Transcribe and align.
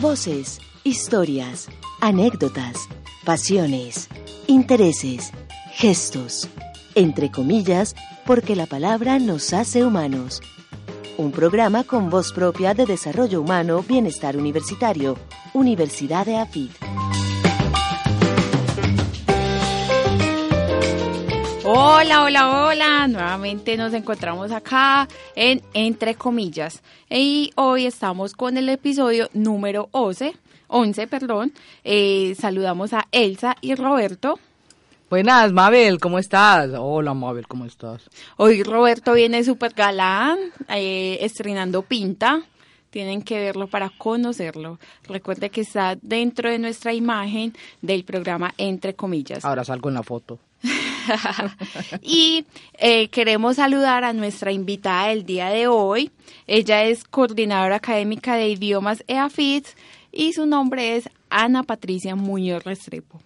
Voces, 0.00 0.60
historias, 0.84 1.68
anécdotas, 2.00 2.88
pasiones, 3.24 4.08
intereses, 4.46 5.32
gestos, 5.72 6.48
entre 6.94 7.30
comillas, 7.30 7.94
porque 8.24 8.56
la 8.56 8.66
palabra 8.66 9.18
nos 9.18 9.52
hace 9.52 9.84
humanos. 9.84 10.40
Un 11.18 11.32
programa 11.32 11.84
con 11.84 12.10
voz 12.10 12.32
propia 12.32 12.74
de 12.74 12.86
desarrollo 12.86 13.40
humano, 13.40 13.82
bienestar 13.82 14.36
universitario, 14.36 15.16
Universidad 15.54 16.26
de 16.26 16.36
AFID. 16.36 16.70
Hola, 21.98 22.24
hola, 22.24 22.66
hola. 22.66 23.08
Nuevamente 23.08 23.74
nos 23.78 23.94
encontramos 23.94 24.52
acá 24.52 25.08
en 25.34 25.62
Entre 25.72 26.14
Comillas. 26.14 26.82
Y 27.08 27.52
hoy 27.54 27.86
estamos 27.86 28.34
con 28.34 28.58
el 28.58 28.68
episodio 28.68 29.30
número 29.32 29.88
11, 29.92 30.34
11 30.66 31.06
perdón. 31.06 31.54
Eh, 31.84 32.36
saludamos 32.38 32.92
a 32.92 33.06
Elsa 33.12 33.56
y 33.62 33.74
Roberto. 33.74 34.38
Buenas, 35.08 35.52
Mabel, 35.52 35.98
¿cómo 35.98 36.18
estás? 36.18 36.68
Hola, 36.78 37.14
Mabel, 37.14 37.48
¿cómo 37.48 37.64
estás? 37.64 38.02
Hoy 38.36 38.62
Roberto 38.62 39.14
viene 39.14 39.42
súper 39.42 39.72
galán, 39.72 40.36
eh, 40.68 41.16
estrenando 41.22 41.80
pinta. 41.80 42.42
Tienen 42.90 43.22
que 43.22 43.40
verlo 43.40 43.68
para 43.68 43.88
conocerlo. 43.88 44.78
Recuerde 45.08 45.48
que 45.48 45.62
está 45.62 45.96
dentro 46.02 46.50
de 46.50 46.58
nuestra 46.58 46.92
imagen 46.92 47.54
del 47.80 48.04
programa 48.04 48.52
Entre 48.58 48.94
Comillas. 48.94 49.46
Ahora 49.46 49.64
salgo 49.64 49.88
en 49.88 49.94
la 49.94 50.02
foto. 50.02 50.38
y 52.02 52.44
eh, 52.78 53.08
queremos 53.08 53.56
saludar 53.56 54.04
a 54.04 54.12
nuestra 54.12 54.52
invitada 54.52 55.08
del 55.08 55.24
día 55.24 55.48
de 55.48 55.66
hoy. 55.66 56.10
Ella 56.46 56.84
es 56.84 57.04
coordinadora 57.04 57.76
académica 57.76 58.36
de 58.36 58.48
idiomas 58.48 59.04
EAFITS 59.06 59.76
y 60.12 60.32
su 60.32 60.46
nombre 60.46 60.96
es 60.96 61.08
Ana 61.30 61.62
Patricia 61.62 62.14
Muñoz 62.16 62.64
Restrepo. 62.64 63.20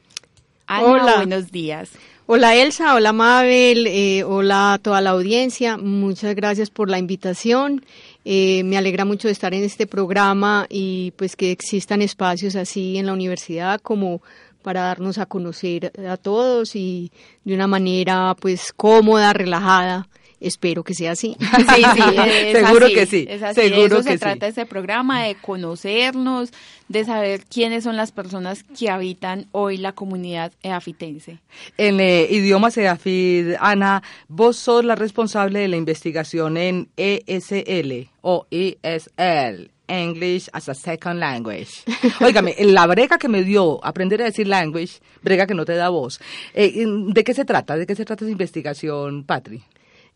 Ana, 0.67 0.86
Hola. 0.86 1.17
buenos 1.17 1.51
días. 1.51 1.91
Hola 2.33 2.55
Elsa, 2.55 2.95
hola 2.95 3.12
Mabel, 3.12 3.89
eh, 3.89 4.23
hola 4.23 4.75
a 4.75 4.78
toda 4.78 5.01
la 5.01 5.11
audiencia. 5.11 5.77
Muchas 5.77 6.36
gracias 6.36 6.70
por 6.70 6.89
la 6.89 6.97
invitación. 6.97 7.84
Eh, 8.25 8.62
me 8.62 8.78
alegra 8.78 9.05
mucho 9.05 9.28
estar 9.28 9.53
en 9.53 9.64
este 9.64 9.89
programa 9.89 10.67
y 10.69 11.12
pues 11.17 11.34
que 11.34 11.51
existan 11.51 12.03
espacios 12.03 12.55
así 12.55 12.98
en 12.98 13.06
la 13.06 13.14
universidad 13.14 13.81
como 13.81 14.23
para 14.61 14.83
darnos 14.83 15.19
a 15.19 15.27
conocer 15.27 15.92
a 16.08 16.16
todos 16.16 16.77
y 16.77 17.11
de 17.44 17.55
una 17.55 17.66
manera 17.66 18.34
pues 18.41 18.72
cómoda, 18.75 19.33
relajada. 19.33 20.08
Espero 20.41 20.84
que 20.84 20.94
sea 20.94 21.12
así. 21.12 21.36
Sí, 21.41 21.83
sí, 21.94 22.02
es 22.17 22.58
Seguro 22.67 22.86
así, 22.86 22.94
que 22.94 23.06
sí, 23.06 23.27
Es 23.28 23.42
así. 23.42 23.61
seguro 23.61 23.80
de 23.80 23.86
eso 23.86 23.97
que 23.98 24.02
se 24.05 24.12
sí. 24.12 24.19
trata 24.19 24.47
este 24.47 24.64
programa, 24.64 25.25
de 25.25 25.34
conocernos, 25.34 26.50
de 26.89 27.05
saber 27.05 27.44
quiénes 27.44 27.84
son 27.84 27.97
las 27.97 28.11
personas 28.11 28.62
que 28.62 28.89
habitan 28.89 29.48
hoy 29.52 29.77
la 29.77 29.92
comunidad 29.92 30.52
eafitense. 30.62 31.40
En 31.77 32.01
eh, 32.01 32.27
idiomas 32.30 32.79
EAFID, 32.79 33.56
Ana, 33.61 34.02
vos 34.29 34.56
sos 34.56 34.83
la 34.83 34.95
responsable 34.95 35.58
de 35.58 35.68
la 35.68 35.77
investigación 35.77 36.56
en 36.56 36.89
ESL 36.96 38.08
o 38.23 38.46
ESL. 38.51 39.70
English 39.90 40.48
as 40.52 40.68
a 40.68 40.74
Second 40.74 41.18
Language. 41.18 41.83
Óigame, 42.20 42.55
la 42.61 42.86
brega 42.86 43.18
que 43.18 43.28
me 43.28 43.42
dio 43.42 43.84
aprender 43.84 44.23
a 44.23 44.27
decir 44.27 44.46
language, 44.46 45.01
brega 45.23 45.46
que 45.46 45.55
no 45.55 45.64
te 45.64 45.74
da 45.74 45.89
voz. 45.89 46.20
Eh, 46.55 46.84
¿De 46.86 47.24
qué 47.24 47.34
se 47.34 47.45
trata? 47.45 47.77
¿De 47.77 47.86
qué 47.86 47.95
se 47.95 48.05
trata 48.05 48.24
esa 48.24 48.33
investigación, 48.33 49.24
Patri? 49.24 49.62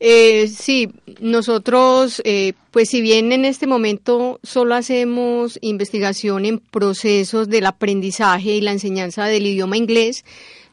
Eh, 0.00 0.48
sí, 0.48 0.90
nosotros, 1.20 2.20
eh, 2.24 2.54
pues 2.70 2.90
si 2.90 3.00
bien 3.00 3.32
en 3.32 3.44
este 3.44 3.66
momento 3.66 4.40
solo 4.42 4.74
hacemos 4.74 5.58
investigación 5.62 6.44
en 6.46 6.58
procesos 6.58 7.48
del 7.48 7.66
aprendizaje 7.66 8.56
y 8.56 8.60
la 8.60 8.72
enseñanza 8.72 9.26
del 9.26 9.46
idioma 9.46 9.76
inglés, 9.76 10.24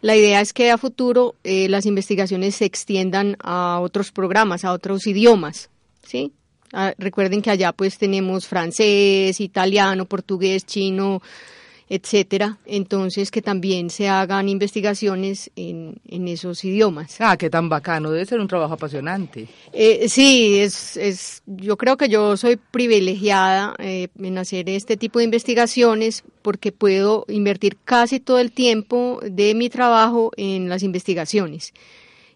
la 0.02 0.16
idea 0.16 0.42
es 0.42 0.54
que 0.54 0.72
a 0.72 0.78
futuro 0.78 1.36
eh, 1.44 1.70
las 1.70 1.86
investigaciones 1.86 2.56
se 2.56 2.66
extiendan 2.66 3.38
a 3.40 3.80
otros 3.80 4.12
programas, 4.12 4.66
a 4.66 4.74
otros 4.74 5.06
idiomas, 5.06 5.70
¿sí? 6.04 6.34
Ah, 6.74 6.94
recuerden 6.98 7.42
que 7.42 7.52
allá 7.52 7.74
pues 7.74 7.98
tenemos 7.98 8.48
francés, 8.48 9.40
italiano, 9.40 10.06
portugués, 10.06 10.66
chino, 10.66 11.22
etcétera. 11.92 12.58
Entonces 12.66 13.32
que 13.32 13.42
también 13.42 13.90
se 13.90 14.08
hagan 14.08 14.48
investigaciones 14.48 15.52
en, 15.58 16.00
en 16.08 16.30
esos 16.30 16.64
idiomas. 16.64 17.18
Ah, 17.20 17.36
qué 17.36 17.50
tan 17.50 17.68
bacano, 17.68 18.12
debe 18.12 18.26
ser 18.26 18.40
un 18.40 18.48
trabajo 18.48 18.76
apasionante. 18.76 19.50
Eh, 19.74 20.08
sí, 20.08 20.60
es, 20.60 20.96
es, 20.96 21.44
yo 21.46 21.76
creo 21.76 21.98
que 21.98 22.08
yo 22.08 22.38
soy 22.38 22.56
privilegiada 22.56 23.76
eh, 23.78 24.08
en 24.18 24.38
hacer 24.38 24.70
este 24.70 24.96
tipo 24.96 25.20
de 25.20 25.26
investigaciones 25.26 26.24
porque 26.42 26.72
puedo 26.72 27.26
invertir 27.28 27.78
casi 27.84 28.22
todo 28.22 28.40
el 28.40 28.54
tiempo 28.54 29.20
de 29.22 29.54
mi 29.54 29.70
trabajo 29.70 30.32
en 30.38 30.70
las 30.70 30.84
investigaciones. 30.84 31.74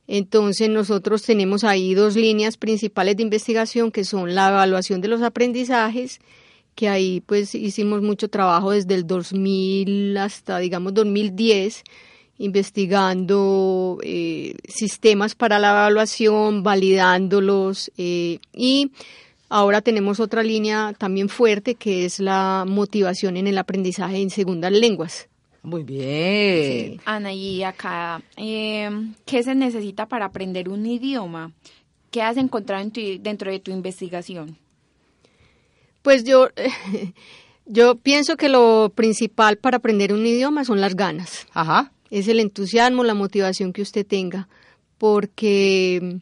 Entonces 0.08 0.70
nosotros 0.70 1.24
tenemos 1.24 1.64
ahí 1.64 1.94
dos 1.94 2.16
líneas 2.16 2.58
principales 2.58 3.18
de 3.18 3.24
investigación 3.24 3.92
que 3.92 4.04
son 4.04 4.36
la 4.36 4.50
evaluación 4.50 5.02
de 5.02 5.08
los 5.08 5.22
aprendizajes, 5.22 6.20
que 6.76 6.90
ahí 6.90 7.22
pues 7.26 7.56
hicimos 7.56 8.02
mucho 8.02 8.30
trabajo 8.30 8.72
desde 8.72 8.96
el 8.96 9.08
2000 9.08 10.18
hasta 10.18 10.60
digamos 10.60 10.94
2010 10.94 11.84
investigando 12.38 14.00
eh, 14.04 14.56
sistemas 14.68 15.36
para 15.36 15.58
la 15.58 15.70
evaluación, 15.70 16.64
validándolos 16.64 17.92
eh, 17.98 18.40
y 18.54 18.92
ahora 19.50 19.82
tenemos 19.82 20.20
otra 20.20 20.44
línea 20.44 20.94
también 20.98 21.30
fuerte 21.30 21.76
que 21.76 22.06
es 22.06 22.20
la 22.20 22.66
motivación 22.68 23.38
en 23.38 23.48
el 23.48 23.58
aprendizaje 23.58 24.22
en 24.22 24.30
segundas 24.30 24.72
lenguas. 24.72 25.30
Muy 25.66 25.84
bien. 25.84 26.94
Sí. 26.96 27.00
Ana, 27.06 27.34
y 27.34 27.64
acá, 27.64 28.22
eh, 28.38 28.90
¿qué 29.26 29.44
se 29.44 29.56
necesita 29.56 30.06
para 30.08 30.26
aprender 30.26 30.70
un 30.70 30.86
idioma? 30.86 31.52
¿Qué 32.12 32.22
has 32.22 32.38
encontrado 32.38 32.82
en 32.84 32.92
tu- 32.92 33.22
dentro 33.22 33.52
de 33.52 33.60
tu 33.60 33.72
investigación? 33.72 34.58
Pues 36.02 36.24
yo, 36.24 36.50
yo 37.66 37.96
pienso 37.96 38.38
que 38.38 38.48
lo 38.50 38.92
principal 38.96 39.58
para 39.58 39.78
aprender 39.78 40.14
un 40.14 40.26
idioma 40.26 40.64
son 40.66 40.80
las 40.82 40.96
ganas. 40.96 41.48
Ajá. 41.54 41.92
es 42.12 42.28
el 42.28 42.40
entusiasmo, 42.40 43.04
la 43.04 43.14
motivación 43.16 43.74
que 43.74 43.82
usted 43.82 44.06
tenga, 44.06 44.48
porque 45.00 46.20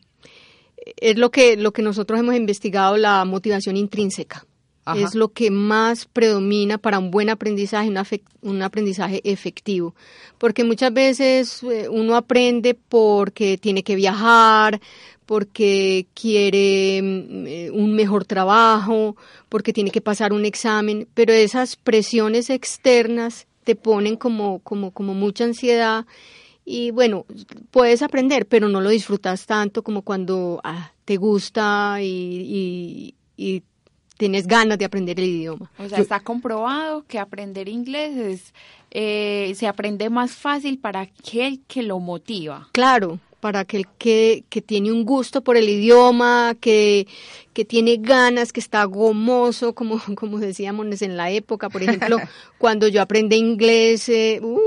es 0.97 1.17
lo 1.17 1.29
que, 1.29 1.55
lo 1.57 1.71
que 1.73 1.81
nosotros 1.81 2.19
hemos 2.19 2.35
investigado, 2.35 2.97
la 2.97 3.23
motivación 3.25 3.77
intrínseca. 3.77 4.45
Es 4.85 5.15
lo 5.15 5.29
que 5.29 5.49
más 5.49 6.05
predomina 6.05 6.77
para 6.77 6.99
un 6.99 7.09
buen 7.09 7.29
aprendizaje, 7.29 7.89
un 8.41 8.61
aprendizaje 8.61 9.21
efectivo. 9.23 9.95
Porque 10.37 10.63
muchas 10.63 10.93
veces 10.93 11.63
eh, 11.63 11.87
uno 11.89 12.15
aprende 12.15 12.73
porque 12.75 13.57
tiene 13.57 13.83
que 13.83 13.95
viajar, 13.95 14.81
porque 15.25 16.07
quiere 16.13 17.01
mm, 17.01 17.47
eh, 17.47 17.71
un 17.71 17.95
mejor 17.95 18.25
trabajo, 18.25 19.15
porque 19.49 19.71
tiene 19.73 19.91
que 19.91 20.01
pasar 20.01 20.33
un 20.33 20.45
examen, 20.45 21.07
pero 21.13 21.31
esas 21.33 21.75
presiones 21.77 22.49
externas 22.49 23.47
te 23.63 23.75
ponen 23.75 24.17
como, 24.17 24.59
como, 24.59 24.91
como 24.91 25.13
mucha 25.13 25.45
ansiedad 25.45 26.05
y 26.65 26.91
bueno, 26.91 27.25
puedes 27.71 28.01
aprender, 28.01 28.45
pero 28.47 28.69
no 28.69 28.81
lo 28.81 28.89
disfrutas 28.89 29.45
tanto 29.45 29.83
como 29.83 30.01
cuando 30.01 30.61
ah, 30.63 30.91
te 31.05 31.17
gusta 31.17 31.97
y, 32.01 32.05
y- 32.07 33.15
y 33.35 33.63
tienes 34.17 34.47
ganas 34.47 34.77
de 34.77 34.85
aprender 34.85 35.19
el 35.19 35.25
idioma. 35.25 35.71
O 35.77 35.87
sea, 35.87 35.99
está 35.99 36.19
comprobado 36.19 37.05
que 37.07 37.19
aprender 37.19 37.67
inglés 37.67 38.17
es, 38.17 38.53
eh, 38.91 39.53
se 39.55 39.67
aprende 39.67 40.09
más 40.09 40.31
fácil 40.31 40.77
para 40.79 41.01
aquel 41.01 41.61
que 41.67 41.83
lo 41.83 41.99
motiva. 41.99 42.69
Claro, 42.71 43.19
para 43.39 43.59
aquel 43.59 43.87
que, 43.97 44.45
que 44.49 44.61
tiene 44.61 44.91
un 44.91 45.03
gusto 45.03 45.43
por 45.43 45.57
el 45.57 45.67
idioma, 45.67 46.55
que, 46.61 47.07
que 47.53 47.65
tiene 47.65 47.97
ganas, 47.97 48.53
que 48.53 48.61
está 48.61 48.85
gomoso, 48.85 49.75
como, 49.75 49.99
como 50.15 50.39
decíamos 50.39 51.01
en 51.01 51.17
la 51.17 51.29
época, 51.29 51.69
por 51.69 51.83
ejemplo, 51.83 52.17
cuando 52.57 52.87
yo 52.87 53.01
aprendí 53.01 53.35
inglés, 53.35 54.07
eh, 54.09 54.39
uh, 54.41 54.59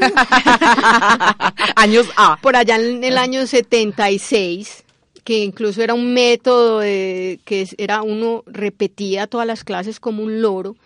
Años 1.76 2.08
A. 2.16 2.38
por 2.40 2.56
allá 2.56 2.76
en 2.76 3.04
el 3.04 3.18
año 3.18 3.46
76, 3.46 4.84
que 5.24 5.44
incluso 5.44 5.82
era 5.82 5.94
un 5.94 6.12
método 6.14 6.80
de, 6.80 7.40
que 7.44 7.68
era 7.78 8.02
uno 8.02 8.42
repetía 8.46 9.26
todas 9.26 9.46
las 9.46 9.64
clases 9.64 10.00
como 10.00 10.22
un 10.22 10.42
loro, 10.42 10.76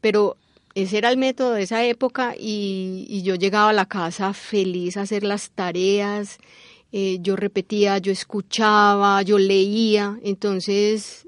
pero 0.00 0.36
ese 0.74 0.98
era 0.98 1.10
el 1.10 1.16
método 1.16 1.52
de 1.52 1.62
esa 1.62 1.84
época 1.84 2.34
y, 2.38 3.06
y 3.08 3.22
yo 3.22 3.34
llegaba 3.34 3.70
a 3.70 3.72
la 3.72 3.86
casa 3.86 4.34
feliz 4.34 4.96
a 4.96 5.02
hacer 5.02 5.24
las 5.24 5.50
tareas, 5.50 6.38
eh, 6.92 7.18
yo 7.20 7.36
repetía, 7.36 7.98
yo 7.98 8.12
escuchaba, 8.12 9.22
yo 9.22 9.38
leía, 9.38 10.18
entonces 10.22 11.26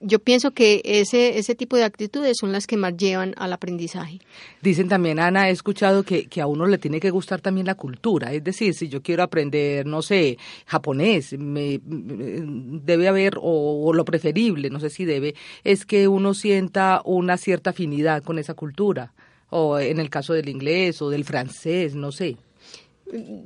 yo 0.00 0.18
pienso 0.18 0.52
que 0.52 0.80
ese, 0.84 1.38
ese 1.38 1.54
tipo 1.54 1.76
de 1.76 1.84
actitudes 1.84 2.38
son 2.40 2.52
las 2.52 2.66
que 2.66 2.78
más 2.78 2.96
llevan 2.96 3.34
al 3.36 3.52
aprendizaje. 3.52 4.20
Dicen 4.62 4.88
también, 4.88 5.20
Ana, 5.20 5.48
he 5.48 5.52
escuchado 5.52 6.02
que, 6.02 6.26
que 6.26 6.40
a 6.40 6.46
uno 6.46 6.66
le 6.66 6.78
tiene 6.78 7.00
que 7.00 7.10
gustar 7.10 7.40
también 7.40 7.66
la 7.66 7.74
cultura, 7.74 8.32
es 8.32 8.42
decir, 8.42 8.74
si 8.74 8.88
yo 8.88 9.02
quiero 9.02 9.22
aprender, 9.22 9.86
no 9.86 10.00
sé, 10.00 10.38
japonés, 10.66 11.34
me, 11.38 11.80
debe 11.84 13.08
haber, 13.08 13.36
o, 13.36 13.84
o, 13.84 13.92
lo 13.92 14.04
preferible, 14.06 14.70
no 14.70 14.80
sé 14.80 14.88
si 14.88 15.04
debe, 15.04 15.34
es 15.64 15.84
que 15.84 16.08
uno 16.08 16.32
sienta 16.32 17.02
una 17.04 17.36
cierta 17.36 17.70
afinidad 17.70 18.22
con 18.22 18.38
esa 18.38 18.54
cultura, 18.54 19.12
o 19.50 19.78
en 19.78 20.00
el 20.00 20.08
caso 20.08 20.32
del 20.32 20.48
inglés 20.48 21.02
o 21.02 21.10
del 21.10 21.24
francés, 21.24 21.94
no 21.94 22.10
sé. 22.10 22.36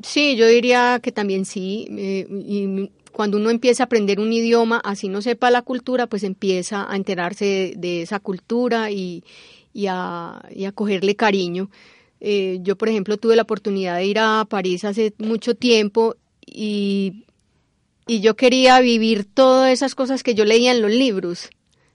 Sí, 0.03 0.37
yo 0.37 0.47
diría 0.47 1.01
que 1.03 1.13
también 1.13 1.45
sí, 1.45 1.87
eh, 1.91 2.27
y 2.31 2.91
cuando 3.13 3.39
uno 3.39 3.51
empieza 3.51 3.85
a 3.85 3.87
aprender 3.87 4.21
un 4.21 4.33
idioma, 4.33 4.81
así 4.85 5.09
no 5.09 5.23
sepa 5.23 5.51
la 5.51 5.63
cultura, 5.63 6.07
pues 6.07 6.25
empieza 6.25 6.91
a 6.91 6.97
enterarse 6.97 7.75
de, 7.77 8.03
esa 8.03 8.21
cultura 8.21 8.91
y, 8.91 9.23
a, 9.89 10.43
cogerle 10.75 11.17
cariño. 11.17 11.71
Eh, 12.21 12.59
yo, 12.63 12.77
por 12.77 12.89
ejemplo, 12.89 13.17
tuve 13.17 13.37
la 13.37 13.43
oportunidad 13.43 13.97
de 13.97 14.07
ir 14.07 14.19
a 14.19 14.47
París 14.49 14.85
hace 14.85 15.15
mucho 15.19 15.55
tiempo 15.55 16.17
y 16.47 17.25
yo 18.07 18.37
quería 18.37 18.81
vivir 18.81 19.25
todas 19.25 19.73
esas 19.73 19.95
cosas 19.95 20.23
que 20.23 20.35
yo 20.35 20.45
leía 20.45 20.73
en 20.73 20.83
los 20.83 20.91
libros 20.91 21.51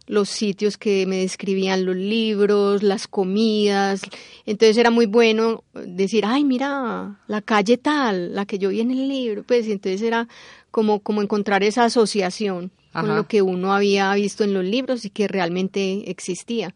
los 0.10 0.28
sitios 0.30 0.78
que 0.80 1.06
me 1.06 1.18
describían 1.18 1.86
los 1.86 1.96
libros, 1.96 2.82
las 2.82 3.08
comidas. 3.08 4.02
Entonces 4.48 4.76
era 4.78 4.90
muy 4.90 5.06
bueno 5.06 5.64
decir, 5.74 6.26
ay, 6.26 6.44
mira, 6.44 7.20
la 7.28 7.42
calle 7.44 7.78
tal, 7.78 8.34
la 8.34 8.48
que 8.48 8.58
yo 8.58 8.70
vi 8.70 8.82
en 8.82 8.90
el 8.90 9.08
libro. 9.08 9.44
Pues 9.44 9.68
entonces 9.68 10.02
era 10.02 10.28
como, 10.72 11.02
como 11.02 11.22
encontrar 11.22 11.62
esa 11.62 11.86
asociación 11.86 12.72
Ajá. 12.92 13.06
con 13.06 13.16
lo 13.16 13.28
que 13.28 13.44
uno 13.44 13.72
había 13.72 14.12
visto 14.16 14.44
en 14.44 14.56
los 14.56 14.66
libros 14.66 15.06
y 15.06 15.12
que 15.12 15.28
realmente 15.28 16.10
existía. 16.10 16.74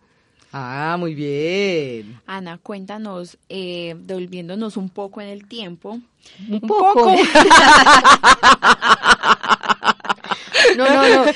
Ah, 0.52 0.98
muy 1.00 1.16
bien. 1.16 2.20
Ana, 2.28 2.60
cuéntanos, 2.60 3.40
eh, 3.50 3.96
devolviéndonos 3.98 4.78
un 4.78 4.90
poco 4.90 5.22
en 5.22 5.30
el 5.30 5.48
tiempo. 5.48 5.94
Un, 6.48 6.54
un 6.54 6.62
poco. 6.62 6.94
poco. 6.94 7.16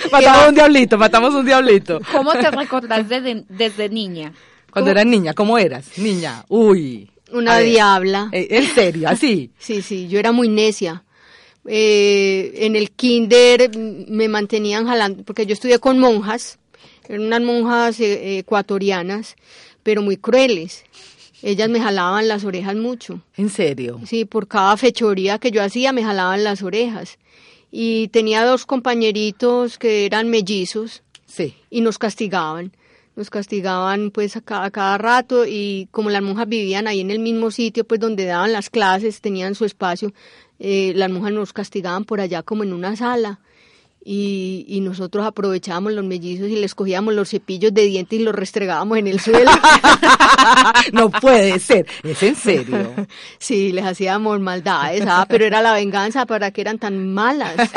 Matamos 0.12 0.48
un 0.50 0.56
diablito, 0.56 0.98
matamos 0.98 1.34
un 1.34 1.46
diablito. 1.46 2.00
¿Cómo 2.12 2.32
te 2.34 2.52
recordás 2.52 3.08
desde, 3.08 3.44
desde 3.50 3.90
niña? 3.90 4.34
Cuando 4.72 4.92
eras 4.92 5.06
niña, 5.06 5.34
¿cómo 5.34 5.58
eras? 5.58 5.98
Niña, 5.98 6.46
uy. 6.50 7.10
Una 7.32 7.60
diabla. 7.60 8.30
Eh, 8.32 8.48
¿En 8.52 8.68
serio? 8.74 9.10
¿Así? 9.10 9.52
Sí, 9.60 9.82
sí, 9.82 10.08
yo 10.08 10.20
era 10.20 10.32
muy 10.32 10.50
necia. 10.50 11.04
Eh, 11.66 12.54
en 12.56 12.76
el 12.76 12.92
kinder 12.92 13.76
me 13.78 14.30
mantenían 14.30 14.88
jalando, 14.88 15.24
porque 15.24 15.46
yo 15.46 15.54
estudié 15.54 15.80
con 15.80 16.00
monjas, 16.00 16.60
eran 17.10 17.26
unas 17.26 17.42
monjas 17.42 18.00
eh, 18.00 18.40
ecuatorianas, 18.40 19.36
pero 19.84 20.02
muy 20.02 20.18
crueles. 20.18 20.86
Ellas 21.44 21.70
me 21.70 21.82
jalaban 21.82 22.28
las 22.28 22.46
orejas 22.46 22.76
mucho. 22.76 23.22
¿En 23.36 23.50
serio? 23.50 24.00
Sí, 24.06 24.26
por 24.26 24.48
cada 24.48 24.76
fechoría 24.78 25.38
que 25.40 25.52
yo 25.52 25.62
hacía 25.62 25.92
me 25.92 26.04
jalaban 26.04 26.44
las 26.44 26.64
orejas. 26.64 27.18
Y 27.72 28.08
tenía 28.10 28.46
dos 28.46 28.66
compañeritos 28.66 29.78
que 29.78 30.06
eran 30.06 30.30
mellizos. 30.30 31.04
Sí. 31.26 31.56
Y 31.70 31.82
nos 31.82 31.98
castigaban. 31.98 32.72
Nos 33.16 33.30
castigaban 33.30 34.12
pues 34.12 34.38
a 34.38 34.42
cada, 34.42 34.66
a 34.66 34.72
cada 34.72 34.98
rato 34.98 35.46
y 35.48 35.88
como 35.92 36.10
las 36.10 36.22
monjas 36.22 36.48
vivían 36.48 36.88
ahí 36.88 37.00
en 37.02 37.10
el 37.10 37.20
mismo 37.20 37.50
sitio 37.50 37.84
pues 37.84 38.00
donde 38.00 38.26
daban 38.26 38.54
las 38.54 38.70
clases, 38.70 39.22
tenían 39.22 39.56
su 39.56 39.66
espacio, 39.66 40.14
eh, 40.60 40.94
las 40.96 41.10
monjas 41.10 41.34
nos 41.34 41.52
castigaban 41.52 42.06
por 42.06 42.22
allá 42.22 42.44
como 42.44 42.64
en 42.64 42.74
una 42.74 42.96
sala 42.96 43.40
y, 44.10 44.64
y, 44.70 44.80
nosotros 44.80 45.26
aprovechábamos 45.26 45.92
los 45.92 46.06
mellizos 46.06 46.48
y 46.48 46.56
les 46.56 46.74
cogíamos 46.74 47.14
los 47.14 47.30
cepillos 47.30 47.74
de 47.74 47.84
dientes 47.84 48.18
y 48.18 48.24
los 48.24 48.34
restregábamos 48.34 49.00
en 49.00 49.08
el 49.08 49.20
suelo. 49.20 49.52
no 50.94 51.10
puede 51.10 51.60
ser, 51.60 51.86
es 52.04 52.24
en 52.24 52.36
serio. 52.36 52.94
Sí, 53.38 53.72
les 53.72 53.86
hacíamos 53.86 54.40
maldades, 54.40 55.04
ah, 55.08 55.26
pero 55.28 55.46
era 55.46 55.62
la 55.62 55.74
venganza 55.74 56.26
para 56.26 56.52
que 56.52 56.62
eran 56.62 56.80
tan 56.80 57.14
malas. 57.14 57.56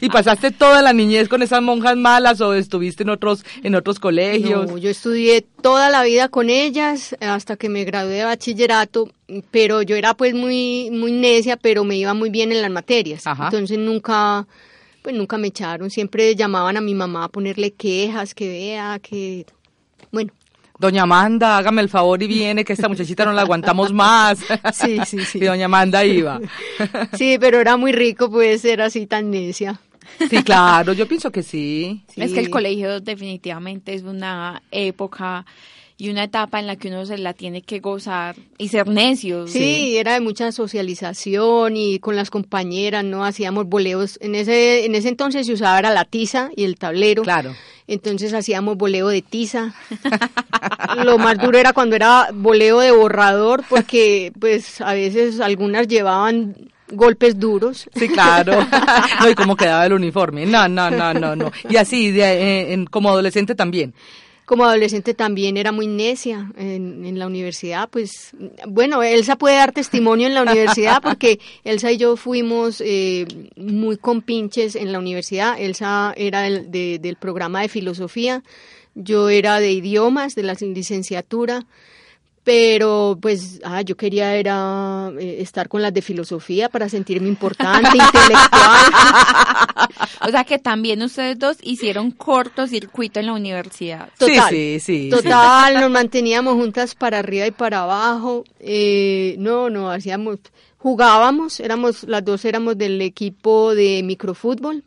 ¿Y 0.00 0.08
pasaste 0.08 0.50
toda 0.50 0.80
la 0.80 0.92
niñez 0.92 1.28
con 1.28 1.42
esas 1.42 1.62
monjas 1.62 1.96
malas 1.96 2.40
o 2.40 2.54
estuviste 2.54 3.02
en 3.02 3.10
otros 3.10 3.44
en 3.62 3.74
otros 3.74 4.00
colegios? 4.00 4.70
No, 4.70 4.78
yo 4.78 4.90
estudié 4.90 5.46
toda 5.62 5.90
la 5.90 6.02
vida 6.02 6.28
con 6.28 6.48
ellas 6.48 7.14
hasta 7.20 7.56
que 7.56 7.68
me 7.68 7.84
gradué 7.84 8.14
de 8.14 8.24
bachillerato 8.24 9.10
pero 9.50 9.82
yo 9.82 9.96
era 9.96 10.14
pues 10.14 10.34
muy 10.34 10.90
muy 10.90 11.12
necia, 11.12 11.56
pero 11.56 11.84
me 11.84 11.96
iba 11.96 12.14
muy 12.14 12.30
bien 12.30 12.52
en 12.52 12.62
las 12.62 12.70
materias. 12.70 13.26
Ajá. 13.26 13.46
Entonces 13.46 13.78
nunca 13.78 14.46
pues 15.04 15.14
nunca 15.14 15.36
me 15.36 15.48
echaron, 15.48 15.90
siempre 15.90 16.34
llamaban 16.34 16.78
a 16.78 16.80
mi 16.80 16.94
mamá 16.94 17.24
a 17.24 17.28
ponerle 17.28 17.72
quejas, 17.74 18.34
que 18.34 18.48
vea, 18.48 18.98
que 19.00 19.44
bueno. 20.10 20.32
Doña 20.78 21.02
Amanda, 21.02 21.58
hágame 21.58 21.82
el 21.82 21.90
favor 21.90 22.22
y 22.22 22.26
viene, 22.26 22.64
que 22.64 22.72
esta 22.72 22.88
muchachita 22.88 23.24
no 23.26 23.32
la 23.32 23.42
aguantamos 23.42 23.92
más. 23.92 24.38
Sí, 24.72 24.98
sí, 25.06 25.24
sí. 25.24 25.38
Y 25.38 25.44
doña 25.44 25.66
Amanda 25.66 26.04
iba. 26.06 26.40
Sí, 27.18 27.36
pero 27.38 27.60
era 27.60 27.76
muy 27.76 27.92
rico 27.92 28.30
pues 28.30 28.62
ser 28.62 28.80
así 28.80 29.06
tan 29.06 29.30
necia. 29.30 29.78
Sí, 30.30 30.42
claro, 30.42 30.94
yo 30.94 31.06
pienso 31.06 31.30
que 31.30 31.42
sí. 31.42 32.02
sí. 32.08 32.22
Es 32.22 32.32
que 32.32 32.40
el 32.40 32.48
colegio 32.48 33.00
definitivamente 33.00 33.92
es 33.92 34.02
una 34.04 34.62
época 34.70 35.44
y 35.96 36.10
una 36.10 36.24
etapa 36.24 36.58
en 36.58 36.66
la 36.66 36.76
que 36.76 36.88
uno 36.88 37.06
se 37.06 37.18
la 37.18 37.34
tiene 37.34 37.62
que 37.62 37.78
gozar 37.78 38.34
y 38.58 38.68
ser 38.68 38.88
necio. 38.88 39.46
Sí, 39.46 39.58
sí, 39.58 39.96
era 39.96 40.14
de 40.14 40.20
mucha 40.20 40.50
socialización 40.50 41.76
y 41.76 42.00
con 42.00 42.16
las 42.16 42.30
compañeras, 42.30 43.04
¿no? 43.04 43.24
Hacíamos 43.24 43.66
boleos. 43.66 44.18
En 44.20 44.34
ese, 44.34 44.86
en 44.86 44.94
ese 44.96 45.08
entonces 45.08 45.46
se 45.46 45.52
usaba 45.52 45.78
era 45.78 45.92
la 45.92 46.04
tiza 46.04 46.50
y 46.56 46.64
el 46.64 46.76
tablero. 46.76 47.22
Claro. 47.22 47.54
Entonces 47.86 48.32
hacíamos 48.32 48.76
boleo 48.76 49.08
de 49.08 49.22
tiza. 49.22 49.74
Lo 51.04 51.18
más 51.18 51.38
duro 51.38 51.58
era 51.58 51.72
cuando 51.72 51.94
era 51.94 52.28
boleo 52.32 52.80
de 52.80 52.90
borrador, 52.90 53.62
porque 53.68 54.32
pues 54.40 54.80
a 54.80 54.94
veces 54.94 55.38
algunas 55.38 55.86
llevaban 55.86 56.56
golpes 56.90 57.38
duros. 57.38 57.88
Sí, 57.94 58.08
claro. 58.08 58.66
No, 59.20 59.30
y 59.30 59.34
cómo 59.34 59.54
quedaba 59.54 59.86
el 59.86 59.92
uniforme. 59.92 60.44
No, 60.46 60.66
no, 60.66 60.90
no, 60.90 61.14
no, 61.14 61.36
no. 61.36 61.52
Y 61.68 61.76
así, 61.76 62.10
de, 62.10 62.22
eh, 62.22 62.72
en, 62.72 62.86
como 62.86 63.10
adolescente 63.10 63.54
también 63.54 63.94
como 64.44 64.64
adolescente 64.64 65.14
también 65.14 65.56
era 65.56 65.72
muy 65.72 65.86
necia 65.86 66.50
en, 66.56 67.04
en, 67.04 67.18
la 67.18 67.26
universidad, 67.26 67.88
pues 67.88 68.32
bueno, 68.66 69.02
Elsa 69.02 69.36
puede 69.36 69.56
dar 69.56 69.72
testimonio 69.72 70.26
en 70.26 70.34
la 70.34 70.42
universidad 70.42 71.00
porque 71.02 71.40
Elsa 71.64 71.92
y 71.92 71.96
yo 71.96 72.16
fuimos 72.16 72.82
eh, 72.84 73.26
muy 73.56 73.96
compinches 73.96 74.76
en 74.76 74.92
la 74.92 74.98
universidad. 74.98 75.56
Elsa 75.58 76.12
era 76.16 76.42
del, 76.42 76.70
de, 76.70 76.98
del 76.98 77.16
programa 77.16 77.62
de 77.62 77.68
filosofía, 77.68 78.42
yo 78.94 79.30
era 79.30 79.60
de 79.60 79.72
idiomas, 79.72 80.34
de 80.34 80.42
la 80.42 80.54
licenciatura 80.54 81.66
pero 82.44 83.18
pues 83.20 83.60
ah, 83.64 83.80
yo 83.80 83.96
quería 83.96 84.36
era 84.36 85.10
eh, 85.18 85.38
estar 85.40 85.66
con 85.66 85.80
las 85.80 85.94
de 85.94 86.02
filosofía 86.02 86.68
para 86.68 86.90
sentirme 86.90 87.26
importante, 87.26 87.88
intelectual. 87.94 88.92
o 90.20 90.28
sea 90.28 90.44
que 90.44 90.58
también 90.58 91.02
ustedes 91.02 91.38
dos 91.38 91.56
hicieron 91.62 92.10
cortocircuito 92.10 93.18
en 93.18 93.26
la 93.26 93.32
universidad. 93.32 94.10
Total, 94.18 94.50
sí, 94.50 94.78
sí, 94.78 95.04
sí, 95.04 95.10
total, 95.10 95.74
sí. 95.74 95.80
nos 95.80 95.90
manteníamos 95.90 96.54
juntas 96.54 96.94
para 96.94 97.20
arriba 97.20 97.46
y 97.46 97.50
para 97.50 97.80
abajo. 97.80 98.44
Eh, 98.60 99.36
no, 99.38 99.70
no, 99.70 99.90
hacíamos, 99.90 100.38
jugábamos, 100.76 101.60
éramos, 101.60 102.04
las 102.04 102.22
dos 102.26 102.44
éramos 102.44 102.76
del 102.76 103.00
equipo 103.00 103.74
de 103.74 104.02
microfútbol. 104.04 104.84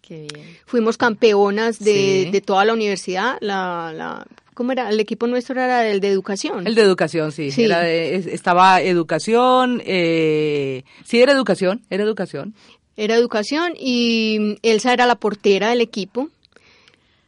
Qué 0.00 0.26
bien. 0.32 0.58
Fuimos 0.66 0.96
campeonas 0.96 1.78
de, 1.78 2.24
sí. 2.24 2.30
de 2.32 2.40
toda 2.40 2.64
la 2.64 2.72
universidad, 2.72 3.38
la, 3.40 3.92
la 3.94 4.26
¿cómo 4.54 4.72
era? 4.72 4.88
El 4.88 5.00
equipo 5.00 5.26
nuestro 5.26 5.60
era 5.60 5.86
el 5.86 6.00
de 6.00 6.08
educación. 6.08 6.66
El 6.66 6.74
de 6.74 6.82
educación, 6.82 7.32
sí. 7.32 7.50
sí. 7.50 7.64
Era 7.64 7.80
de, 7.80 8.16
estaba 8.16 8.80
educación, 8.80 9.82
eh, 9.84 10.84
sí 11.04 11.20
era 11.20 11.32
educación, 11.32 11.82
era 11.90 12.02
educación. 12.04 12.54
Era 12.96 13.14
educación 13.14 13.72
y 13.78 14.58
Elsa 14.62 14.92
era 14.92 15.06
la 15.06 15.16
portera 15.16 15.70
del 15.70 15.80
equipo. 15.80 16.28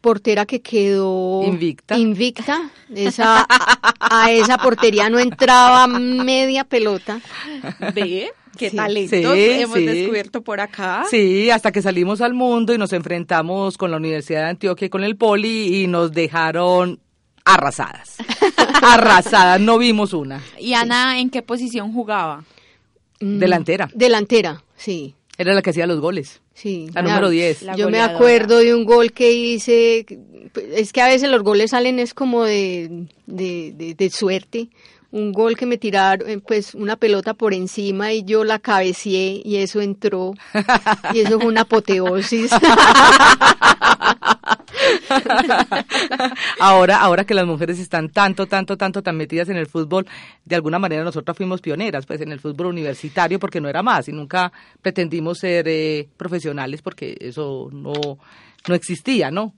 Portera 0.00 0.46
que 0.46 0.60
quedó 0.60 1.44
invicta. 1.44 1.96
invicta. 1.96 2.70
Esa, 2.94 3.46
a, 3.48 4.32
esa 4.32 4.58
portería 4.58 5.08
no 5.08 5.18
entraba 5.20 5.86
media 5.86 6.64
pelota. 6.64 7.20
¿Ve? 7.94 8.32
qué 8.56 8.70
sí, 8.70 8.76
talentos 8.76 9.18
sí, 9.18 9.24
hemos 9.24 9.78
sí. 9.78 9.86
descubierto 9.86 10.42
por 10.42 10.60
acá. 10.60 11.04
Sí, 11.08 11.50
hasta 11.50 11.72
que 11.72 11.82
salimos 11.82 12.20
al 12.20 12.34
mundo 12.34 12.74
y 12.74 12.78
nos 12.78 12.92
enfrentamos 12.92 13.78
con 13.78 13.90
la 13.90 13.96
Universidad 13.96 14.42
de 14.42 14.50
Antioquia 14.50 14.86
y 14.86 14.90
con 14.90 15.04
el 15.04 15.16
Poli 15.16 15.82
y 15.82 15.86
nos 15.86 16.12
dejaron 16.12 17.00
arrasadas. 17.44 18.16
arrasadas, 18.82 19.60
no 19.60 19.78
vimos 19.78 20.12
una. 20.12 20.42
¿Y 20.58 20.74
Ana 20.74 21.18
en 21.20 21.30
qué 21.30 21.42
posición 21.42 21.92
jugaba? 21.92 22.44
Delantera. 23.20 23.88
Delantera, 23.94 24.62
sí. 24.76 25.14
Era 25.38 25.54
la 25.54 25.62
que 25.62 25.70
hacía 25.70 25.86
los 25.86 26.00
goles. 26.00 26.40
Sí. 26.54 26.88
La 26.92 27.02
me 27.02 27.08
número 27.08 27.28
a- 27.28 27.30
10. 27.30 27.62
La 27.62 27.76
Yo 27.76 27.88
me 27.88 28.00
acuerdo 28.00 28.58
de 28.58 28.74
un 28.74 28.84
gol 28.84 29.12
que 29.12 29.32
hice, 29.32 30.04
es 30.74 30.92
que 30.92 31.00
a 31.00 31.06
veces 31.06 31.30
los 31.30 31.42
goles 31.42 31.70
salen 31.70 31.98
es 31.98 32.12
como 32.14 32.44
de, 32.44 33.06
de, 33.26 33.72
de- 33.76 33.94
de 33.94 34.10
suerte. 34.10 34.68
Un 35.10 35.32
gol 35.32 35.56
que 35.56 35.66
me 35.66 35.76
tiraron, 35.78 36.28
eh, 36.28 36.38
pues 36.38 36.74
una 36.74 36.96
pelota 36.96 37.34
por 37.34 37.52
encima 37.54 38.12
y 38.14 38.24
yo 38.24 38.44
la 38.44 38.58
cabeceé 38.58 39.42
y 39.44 39.56
eso 39.56 39.80
entró. 39.82 40.32
Y 41.14 41.20
eso 41.20 41.38
fue 41.38 41.48
una 41.48 41.62
apoteosis. 41.62 42.50
ahora, 46.58 47.00
ahora 47.00 47.24
que 47.24 47.34
las 47.34 47.46
mujeres 47.46 47.78
están 47.78 48.10
tanto, 48.10 48.46
tanto, 48.46 48.76
tanto 48.76 49.02
tan 49.02 49.16
metidas 49.16 49.48
en 49.48 49.56
el 49.56 49.66
fútbol, 49.66 50.06
de 50.44 50.56
alguna 50.56 50.78
manera 50.78 51.04
nosotras 51.04 51.36
fuimos 51.36 51.60
pioneras, 51.60 52.06
pues 52.06 52.20
en 52.20 52.32
el 52.32 52.40
fútbol 52.40 52.66
universitario, 52.68 53.38
porque 53.38 53.60
no 53.60 53.68
era 53.68 53.82
más 53.82 54.08
y 54.08 54.12
nunca 54.12 54.52
pretendimos 54.80 55.38
ser 55.38 55.66
eh, 55.68 56.08
profesionales 56.16 56.82
porque 56.82 57.16
eso 57.20 57.68
no, 57.72 57.92
no 58.68 58.74
existía, 58.74 59.30
¿no? 59.30 59.52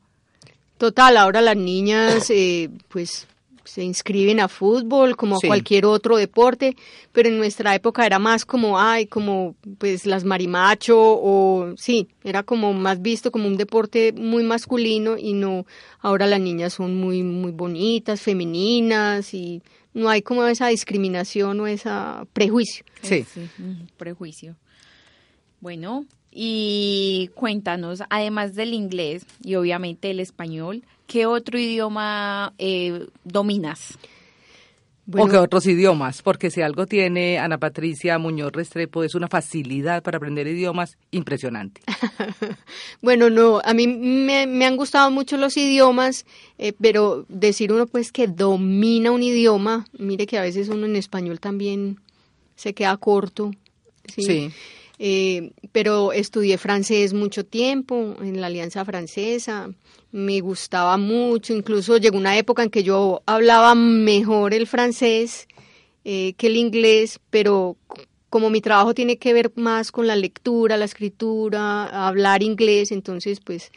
Total, 0.79 1.17
ahora 1.17 1.41
las 1.41 1.57
niñas 1.57 2.29
eh, 2.31 2.69
pues 2.89 3.27
se 3.65 3.83
inscriben 3.83 4.41
a 4.41 4.49
fútbol 4.49 5.17
como 5.17 5.37
a 5.37 5.39
Sí. 5.41 5.47
cualquier 5.47 5.87
otro 5.87 6.17
deporte, 6.17 6.77
pero 7.13 7.29
en 7.29 7.39
nuestra 7.39 7.75
época 7.75 8.05
era 8.07 8.19
más 8.19 8.45
como, 8.45 8.79
ay, 8.79 9.07
como 9.07 9.55
pues 9.79 10.07
las 10.07 10.25
marimacho 10.25 10.97
o 10.99 11.75
sí, 11.77 12.09
era 12.23 12.43
como 12.43 12.73
más 12.73 13.01
visto 13.03 13.31
como 13.31 13.47
un 13.47 13.57
deporte 13.57 14.13
muy 14.13 14.43
masculino 14.43 15.17
y 15.19 15.33
no, 15.33 15.67
ahora 16.01 16.27
las 16.27 16.41
niñas 16.41 16.75
son 16.75 16.97
muy, 16.97 17.23
muy 17.23 17.53
bonitas, 17.53 18.21
femeninas 18.21 19.35
y 19.35 19.63
no 19.93 20.09
hay 20.09 20.23
como 20.23 20.45
esa 20.45 20.69
discriminación 20.69 21.61
o 21.61 21.67
ese 21.67 21.89
prejuicio. 22.33 22.85
Sí. 23.03 23.25
un 23.59 23.89
prejuicio. 23.97 24.57
Bueno, 25.61 26.05
y 26.35 27.31
cuéntanos, 27.35 28.03
además 28.11 28.57
del 28.57 28.75
inglés 28.75 29.25
y 29.43 29.55
obviamente 29.55 30.11
el 30.11 30.19
español, 30.19 30.83
¿qué 31.07 31.27
otro 31.27 31.59
idioma 31.59 32.53
eh, 32.59 33.07
dominas? 33.25 33.97
o 35.13 35.27
que 35.29 35.37
otros 35.37 35.67
idiomas, 35.67 36.23
porque 36.23 36.51
si 36.51 36.63
algo 36.63 36.87
tiene 36.87 37.39
Ana 37.39 37.59
Patricia 37.59 38.19
Muñoz 38.19 38.53
Restrepo 38.53 39.05
es 39.05 39.15
una 39.15 39.29
facilidad 39.29 40.03
para 40.03 40.17
aprender 40.17 40.47
idiomas 40.47 40.99
impresionante. 41.11 41.81
Bueno, 43.03 43.29
no, 43.29 43.61
a 43.63 43.75
mí 43.75 43.87
me, 43.87 44.47
me 44.47 44.65
han 44.65 44.77
gustado 44.77 45.11
mucho 45.11 45.37
los 45.37 45.57
idiomas, 45.59 46.25
eh, 46.57 46.73
pero 46.81 47.27
decir 47.29 47.71
uno 47.71 47.87
pues 47.87 48.13
que 48.13 48.27
domina 48.27 49.11
un 49.11 49.23
idioma, 49.23 49.87
mire 49.99 50.27
que 50.27 50.39
a 50.39 50.43
veces 50.43 50.71
uno 50.71 50.87
en 50.87 50.97
español 50.97 51.39
también 51.39 52.01
se 52.57 52.73
queda 52.73 52.97
corto. 52.97 53.51
Sí. 54.09 54.23
Sí. 54.23 54.51
Eh, 54.99 55.53
pero 55.73 56.13
estudié 56.13 56.57
francés 56.57 57.15
mucho 57.15 57.45
tiempo 57.45 58.15
en 58.21 58.41
la 58.41 58.47
Alianza 58.47 58.85
Francesa, 58.85 59.71
me 60.13 60.41
gustaba 60.41 60.97
mucho, 60.97 61.53
incluso 61.53 61.97
llegó 61.97 62.17
una 62.17 62.39
época 62.39 62.63
en 62.63 62.71
que 62.71 62.85
yo 62.85 63.23
hablaba 63.27 63.75
mejor 63.75 64.55
el 64.55 64.69
francés 64.69 65.49
eh, 66.05 66.35
que 66.35 66.47
el 66.47 66.57
inglés, 66.57 67.19
pero 67.31 67.77
como 68.31 68.51
mi 68.51 68.61
trabajo 68.61 68.95
tiene 68.95 69.17
que 69.17 69.33
ver 69.33 69.53
más 69.57 69.91
con 69.91 70.07
la 70.07 70.17
lectura, 70.17 70.77
la 70.77 70.85
escritura, 70.85 72.07
hablar 72.07 72.43
inglés, 72.43 72.93
entonces 72.93 73.41
pues 73.41 73.73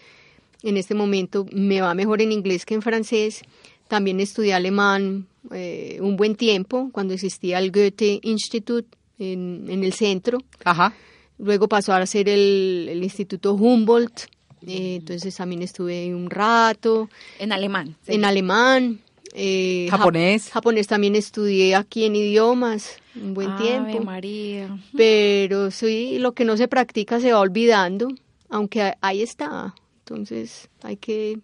en 0.63 0.77
este 0.77 0.93
momento 0.93 1.45
me 1.51 1.81
va 1.81 1.93
mejor 1.93 2.21
en 2.21 2.31
inglés 2.31 2.65
que 2.65 2.73
en 2.73 2.81
francés. 2.81 3.41
También 3.87 4.19
estudié 4.19 4.53
alemán 4.53 5.27
eh, 5.51 5.99
un 6.01 6.17
buen 6.17 6.35
tiempo, 6.35 6.89
cuando 6.91 7.13
existía 7.13 7.59
el 7.59 7.71
Goethe 7.71 8.19
Institute 8.23 8.96
en, 9.19 9.65
en 9.69 9.83
el 9.83 9.93
centro. 9.93 10.39
Ajá. 10.63 10.93
Luego 11.37 11.67
pasó 11.67 11.93
a 11.93 12.05
ser 12.05 12.29
el, 12.29 12.87
el 12.89 13.03
Instituto 13.03 13.53
Humboldt, 13.53 14.21
eh, 14.65 14.95
entonces 14.95 15.35
también 15.35 15.61
estuve 15.61 16.13
un 16.15 16.29
rato 16.29 17.09
En 17.39 17.51
alemán. 17.51 17.95
sí. 18.05 18.13
en 18.15 18.25
alemán. 18.25 18.99
eh, 19.33 19.85
jap- 19.89 19.97
Japonés. 19.97 20.49
japonés 20.49 20.87
también 20.87 21.15
estudié 21.15 21.75
aquí 21.75 22.05
en 22.05 22.15
idiomas 22.15 22.97
un 23.15 23.33
buen 23.35 23.49
Ave 23.51 23.63
tiempo. 23.63 24.03
María. 24.03 24.77
Pero 24.95 25.69
sí, 25.71 26.17
lo 26.19 26.33
que 26.33 26.43
no 26.45 26.57
se 26.57 26.67
practica 26.67 27.19
se 27.19 27.31
va 27.33 27.39
olvidando, 27.39 28.07
aunque 28.49 28.93
ahí 29.01 29.21
está. 29.21 29.75
Entonces 29.99 30.69
hay 30.81 30.97
que, 30.97 31.39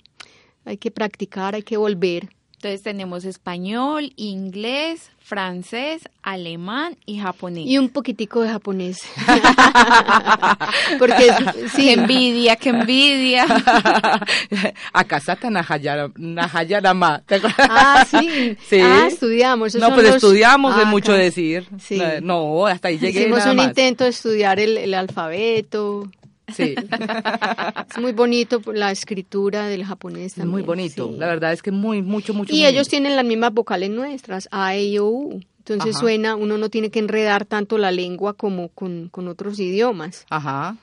hay 0.65 0.77
que 0.77 0.89
practicar, 0.89 1.53
hay 1.53 1.63
que 1.63 1.77
volver. 1.77 2.29
Entonces 2.63 2.81
tenemos 2.81 3.25
español, 3.25 4.13
inglés, 4.15 5.09
francés, 5.19 6.03
alemán 6.21 6.95
y 7.05 7.19
japonés. 7.19 7.65
Y 7.67 7.77
un 7.77 7.89
poquitico 7.89 8.39
de 8.39 8.47
japonés. 8.51 9.03
Porque 10.97 11.27
es- 11.27 11.71
sí, 11.73 11.87
Qué 11.87 11.91
envidia, 11.93 12.55
qué 12.55 12.69
envidia. 12.69 13.45
Akasata 14.93 15.49
Nahayara- 15.49 16.13
Nahayarama. 16.15 17.21
¿te 17.25 17.35
acuerdas? 17.35 17.67
Ah, 17.69 18.05
sí. 18.09 18.55
Sí. 18.69 18.79
Ah, 18.79 19.07
estudiamos. 19.07 19.75
Esos 19.75 19.81
No, 19.81 19.93
pues 19.93 20.07
los- 20.07 20.15
estudiamos, 20.15 20.73
es 20.77 20.83
Ah, 20.85 20.89
mucho 20.89 21.11
acá. 21.11 21.21
decir. 21.21 21.67
Sí. 21.81 22.01
No, 22.21 22.65
hasta 22.65 22.87
ahí 22.87 22.97
llegué 22.97 23.21
Hicimos 23.23 23.39
nada 23.39 23.51
un 23.51 23.57
más. 23.57 23.67
intento 23.67 24.05
de 24.05 24.11
estudiar 24.11 24.61
el, 24.61 24.77
el 24.77 24.93
alfabeto. 24.93 26.09
Sí, 26.53 26.75
Es 27.89 27.97
muy 28.01 28.11
bonito 28.11 28.61
la 28.73 28.91
escritura 28.91 29.67
del 29.67 29.85
japonés 29.85 30.25
es 30.25 30.33
también. 30.35 30.51
muy 30.51 30.61
bonito. 30.63 31.09
sí. 31.11 31.17
La 31.17 31.27
verdad 31.27 31.53
es 31.53 31.61
que 31.61 31.71
muy, 31.71 32.01
mucho, 32.01 32.33
mucho. 32.33 32.53
Y 32.53 32.57
muy 32.59 32.65
ellos 32.65 32.87
bonito. 32.87 32.89
tienen 32.89 33.15
las 33.15 33.25
mismas 33.25 33.53
vocales 33.53 33.89
nuestras, 33.89 34.47
A, 34.51 34.75
E, 34.75 34.83
I, 34.85 34.97
O, 34.99 35.07
U. 35.09 35.41
Entonces 35.59 35.95
Ajá. 35.95 35.99
suena, 36.01 36.35
uno 36.35 36.57
no 36.57 36.69
tiene 36.69 36.89
que 36.91 36.99
enredar 36.99 37.45
tanto 37.45 37.77
la 37.77 37.91
lengua 37.91 38.33
como 38.33 38.67
con, 38.69 39.07
con 39.09 39.29
otros 39.29 39.59
idiomas. 39.59 40.25
Ajá. 40.29 40.75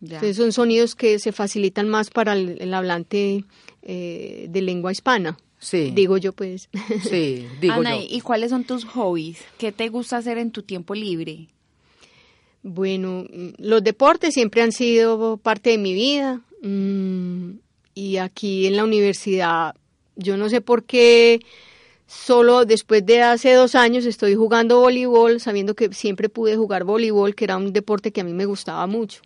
Ya. 0.00 0.16
Entonces 0.16 0.36
son 0.36 0.52
sonidos 0.52 0.94
que 0.94 1.18
se 1.18 1.32
facilitan 1.32 1.88
más 1.88 2.10
para 2.10 2.34
el, 2.34 2.58
el 2.60 2.74
hablante 2.74 3.44
eh, 3.82 4.46
de 4.50 4.62
lengua 4.62 4.92
hispana. 4.92 5.38
Sí. 5.58 5.90
Digo 5.94 6.18
yo 6.18 6.32
pues. 6.34 6.68
Sí, 7.08 7.46
digo 7.60 7.74
Ana, 7.74 7.96
yo. 7.96 8.06
¿y 8.08 8.20
cuáles 8.20 8.50
son 8.50 8.64
tus 8.64 8.84
hobbies? 8.84 9.38
¿Qué 9.56 9.72
te 9.72 9.88
gusta 9.88 10.18
hacer 10.18 10.36
en 10.38 10.50
tu 10.52 10.62
tiempo 10.62 10.94
libre? 10.94 11.48
Bueno, 12.62 13.24
mm, 13.30 13.48
los 13.58 13.82
deportes 13.82 14.34
siempre 14.34 14.62
han 14.62 14.72
sido 14.72 15.36
parte 15.38 15.70
de 15.70 15.78
mi 15.78 15.92
vida. 15.94 16.40
mm, 16.62 17.52
Y 17.94 18.18
aquí 18.18 18.66
en 18.68 18.76
la 18.76 18.84
universidad, 18.84 19.74
yo 20.16 20.36
no 20.36 20.48
sé 20.48 20.60
por 20.60 20.84
qué, 20.84 21.40
solo 22.06 22.64
después 22.64 23.04
de 23.06 23.22
hace 23.22 23.52
dos 23.54 23.74
años 23.74 24.06
estoy 24.06 24.34
jugando 24.36 24.80
voleibol, 24.80 25.40
sabiendo 25.40 25.74
que 25.74 25.92
siempre 25.92 26.28
pude 26.28 26.56
jugar 26.56 26.84
voleibol, 26.84 27.34
que 27.34 27.44
era 27.44 27.56
un 27.56 27.72
deporte 27.72 28.12
que 28.12 28.20
a 28.20 28.24
mí 28.24 28.32
me 28.34 28.46
gustaba 28.46 28.86
mucho. 28.86 29.22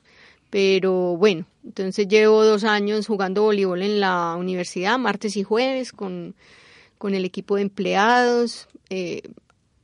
Pero 0.51 1.17
bueno, 1.19 1.47
entonces 1.65 2.09
llevo 2.09 2.45
dos 2.45 2.65
años 2.65 3.07
jugando 3.07 3.43
voleibol 3.43 3.83
en 3.83 4.01
la 4.01 4.37
universidad, 4.39 4.99
martes 4.99 5.37
y 5.37 5.43
jueves, 5.43 5.93
con, 5.93 6.35
con 6.99 7.15
el 7.15 7.25
equipo 7.25 7.57
de 7.57 7.63
empleados. 7.63 8.69
eh, 8.91 9.23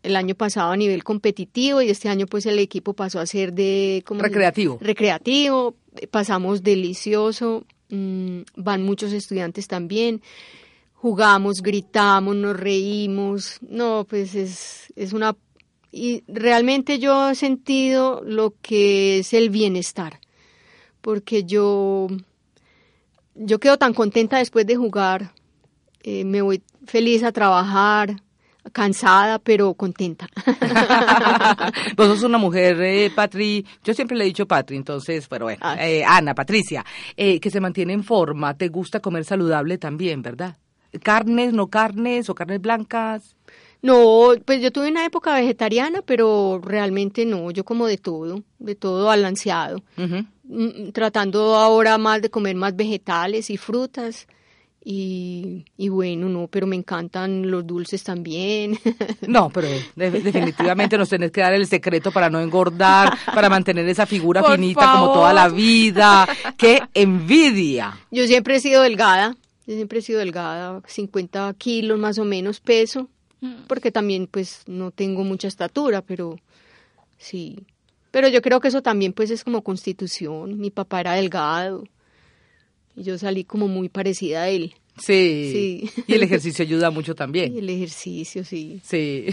el 0.09 0.17
año 0.17 0.35
pasado 0.35 0.73
a 0.73 0.77
nivel 0.77 1.05
competitivo 1.05 1.81
y 1.83 1.91
este 1.91 2.09
año 2.09 2.27
pues 2.27 2.47
el 2.47 2.59
equipo 2.59 2.95
pasó 2.95 3.21
a 3.21 3.27
ser 3.27 3.53
de 3.53 4.03
como 4.07 4.23
Recreativo. 4.23 4.79
recreativo 4.81 5.77
pasamos 6.11 6.62
delicioso 6.62 7.65
mm, 7.91 8.41
van 8.57 8.83
muchos 8.83 9.12
estudiantes 9.12 9.69
también 9.69 10.23
jugamos 10.95 11.62
gritamos 11.62 12.35
nos 12.37 12.59
reímos 12.59 13.59
no 13.62 14.07
pues 14.09 14.35
es 14.35 14.93
es 14.97 15.12
una 15.12 15.37
y 15.91 16.23
realmente 16.27 16.99
yo 16.99 17.31
he 17.31 17.35
sentido 17.35 18.23
lo 18.25 18.55
que 18.61 19.21
es 19.21 19.33
el 19.33 19.50
bienestar 19.50 20.21
porque 21.00 21.45
yo 21.45 22.09
yo 23.35 23.61
quedo 23.61 23.79
tan 23.79 23.95
contenta 23.95 24.38
después 24.38 24.67
de 24.67 24.77
jugar 24.77 25.33
eh, 26.03 26.25
me 26.25 26.43
voy 26.43 26.62
feliz 26.87 27.23
a 27.23 27.33
trabajar 27.33 28.23
cansada 28.71 29.39
pero 29.39 29.75
contenta 29.75 30.27
Vos 31.97 32.07
sos 32.07 32.23
una 32.23 32.39
mujer, 32.39 32.81
eh, 32.81 33.11
Patri, 33.15 33.65
yo 33.85 33.95
siempre 33.95 34.17
le 34.17 34.25
he 34.25 34.27
dicho 34.29 34.47
Patri, 34.47 34.77
entonces, 34.77 35.27
pero 35.29 35.47
bueno, 35.47 35.59
Ah. 35.63 35.77
eh, 35.87 36.05
Ana, 36.05 36.35
Patricia, 36.35 36.85
eh, 37.17 37.41
que 37.41 37.51
se 37.51 37.61
mantiene 37.61 37.93
en 37.93 38.05
forma, 38.05 38.55
te 38.55 38.69
gusta 38.69 39.01
comer 39.01 39.25
saludable 39.25 39.79
también, 39.79 40.23
¿verdad? 40.23 40.57
Carnes, 41.03 41.53
no 41.53 41.67
carnes 41.69 42.29
o 42.31 42.35
carnes 42.35 42.61
blancas. 42.61 43.37
No, 43.83 44.31
pues 44.45 44.61
yo 44.61 44.73
tuve 44.73 44.89
una 44.89 45.05
época 45.05 45.35
vegetariana, 45.35 46.03
pero 46.03 46.61
realmente 46.65 47.25
no, 47.27 47.51
yo 47.51 47.65
como 47.65 47.87
de 47.87 47.99
todo, 47.99 48.43
de 48.59 48.75
todo 48.75 49.07
balanceado. 49.07 49.83
Mm, 50.45 50.91
tratando 50.93 51.55
ahora 51.57 51.99
más 51.99 52.23
de 52.23 52.31
comer 52.31 52.57
más 52.57 52.75
vegetales 52.75 53.51
y 53.51 53.57
frutas. 53.57 54.27
Y, 54.85 55.65
y 55.77 55.89
bueno, 55.91 56.29
no, 56.29 56.47
pero 56.47 56.67
me 56.67 56.77
encantan 56.77 57.51
los 57.51 57.67
dulces 57.67 58.03
también. 58.05 58.79
No, 59.27 59.51
pero 59.51 59.69
de- 59.97 60.11
definitivamente 60.11 60.97
nos 60.97 61.09
tenés 61.11 61.31
que 61.31 61.41
dar 61.43 61.53
el 61.53 61.67
secreto 61.67 62.11
para 62.13 62.31
no 62.31 62.41
engordar, 62.41 63.17
para 63.27 63.51
mantener 63.51 63.87
esa 63.89 64.07
figura 64.07 64.41
Por 64.41 64.53
finita 64.53 64.93
como 64.93 65.13
toda 65.13 65.33
la 65.35 65.49
vida. 65.49 66.27
¡Qué 66.57 66.81
envidia! 66.95 67.99
Yo 68.11 68.27
siempre 68.27 68.57
he 68.57 68.61
sido 68.61 68.83
delgada, 68.83 69.37
yo 69.67 69.75
siempre 69.75 69.99
he 69.99 70.03
sido 70.03 70.21
delgada, 70.21 70.81
50 70.87 71.53
kilos 71.59 71.99
más 71.99 72.19
o 72.19 72.25
menos 72.25 72.61
peso, 72.61 73.09
porque 73.67 73.93
también 73.93 74.27
pues 74.31 74.63
no 74.67 74.91
tengo 74.91 75.25
mucha 75.25 75.49
estatura, 75.49 76.01
pero 76.01 76.39
sí. 77.19 77.59
Pero 78.11 78.29
yo 78.29 78.41
creo 78.41 78.61
que 78.61 78.69
eso 78.69 78.81
también 78.83 79.13
pues 79.13 79.31
es 79.31 79.45
como 79.45 79.63
constitución. 79.63 80.59
Mi 80.59 80.71
papá 80.71 81.01
era 81.01 81.13
delgado 81.13 81.85
y 82.99 83.05
yo 83.05 83.19
salí 83.19 83.45
como 83.45 83.69
muy 83.69 83.88
parecida 83.88 84.43
a 84.43 84.49
él. 84.49 84.75
Sí. 84.99 85.50
Sí. 85.93 86.02
Y 86.07 86.14
el 86.14 86.23
ejercicio 86.23 86.64
ayuda 86.64 86.90
mucho 86.90 87.12
Y 87.14 87.14
también. 87.14 87.57
el 87.57 87.71
ejercicio, 87.71 88.45
sí. 88.45 88.81
Sí. 88.83 89.26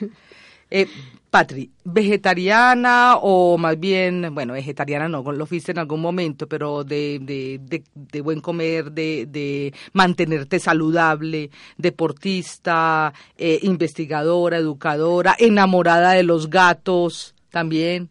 eh, 0.70 0.86
Patri, 1.30 1.70
¿vegetariana 1.84 3.16
o 3.22 3.56
más 3.56 3.78
bien, 3.78 4.34
bueno, 4.34 4.54
vegetariana 4.54 5.08
no, 5.08 5.22
lo 5.22 5.46
fuiste 5.46 5.70
en 5.70 5.78
algún 5.78 6.00
momento, 6.00 6.48
pero 6.48 6.82
de, 6.82 7.20
de, 7.22 7.60
de, 7.62 7.84
de 7.94 8.20
buen 8.20 8.40
comer, 8.40 8.90
de, 8.90 9.26
de 9.26 9.72
mantenerte 9.92 10.58
saludable, 10.58 11.50
deportista, 11.78 13.14
eh, 13.38 13.60
investigadora, 13.62 14.56
educadora, 14.56 15.36
enamorada 15.38 16.12
de 16.14 16.24
los 16.24 16.50
gatos 16.50 17.36
también? 17.50 18.10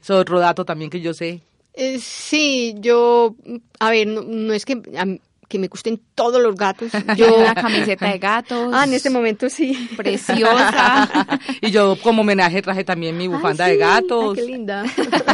Eso 0.00 0.14
es 0.14 0.20
otro 0.20 0.38
dato 0.38 0.64
también 0.64 0.90
que 0.90 1.00
yo 1.00 1.12
sé. 1.12 1.42
Eh, 1.82 1.98
sí, 1.98 2.74
yo, 2.78 3.34
a 3.78 3.90
ver, 3.90 4.06
no, 4.06 4.20
no 4.20 4.52
es 4.52 4.66
que, 4.66 4.82
a 4.98 5.06
que 5.48 5.58
me 5.58 5.66
gusten 5.66 5.98
todos 6.14 6.40
los 6.40 6.54
gatos. 6.54 6.92
Yo 7.16 7.34
una 7.34 7.54
camiseta 7.54 8.06
de 8.06 8.18
gatos. 8.18 8.70
ah, 8.72 8.84
en 8.84 8.92
este 8.94 9.10
momento 9.10 9.50
sí. 9.50 9.88
Preciosa. 9.96 11.26
y 11.60 11.72
yo 11.72 11.96
como 12.02 12.20
homenaje 12.20 12.62
traje 12.62 12.84
también 12.84 13.16
mi 13.16 13.26
bufanda 13.26 13.64
Ah, 13.64 13.68
de 13.68 13.76
gatos. 13.76 14.38
Ay, 14.38 14.44
qué 14.44 14.52
linda. 14.52 14.84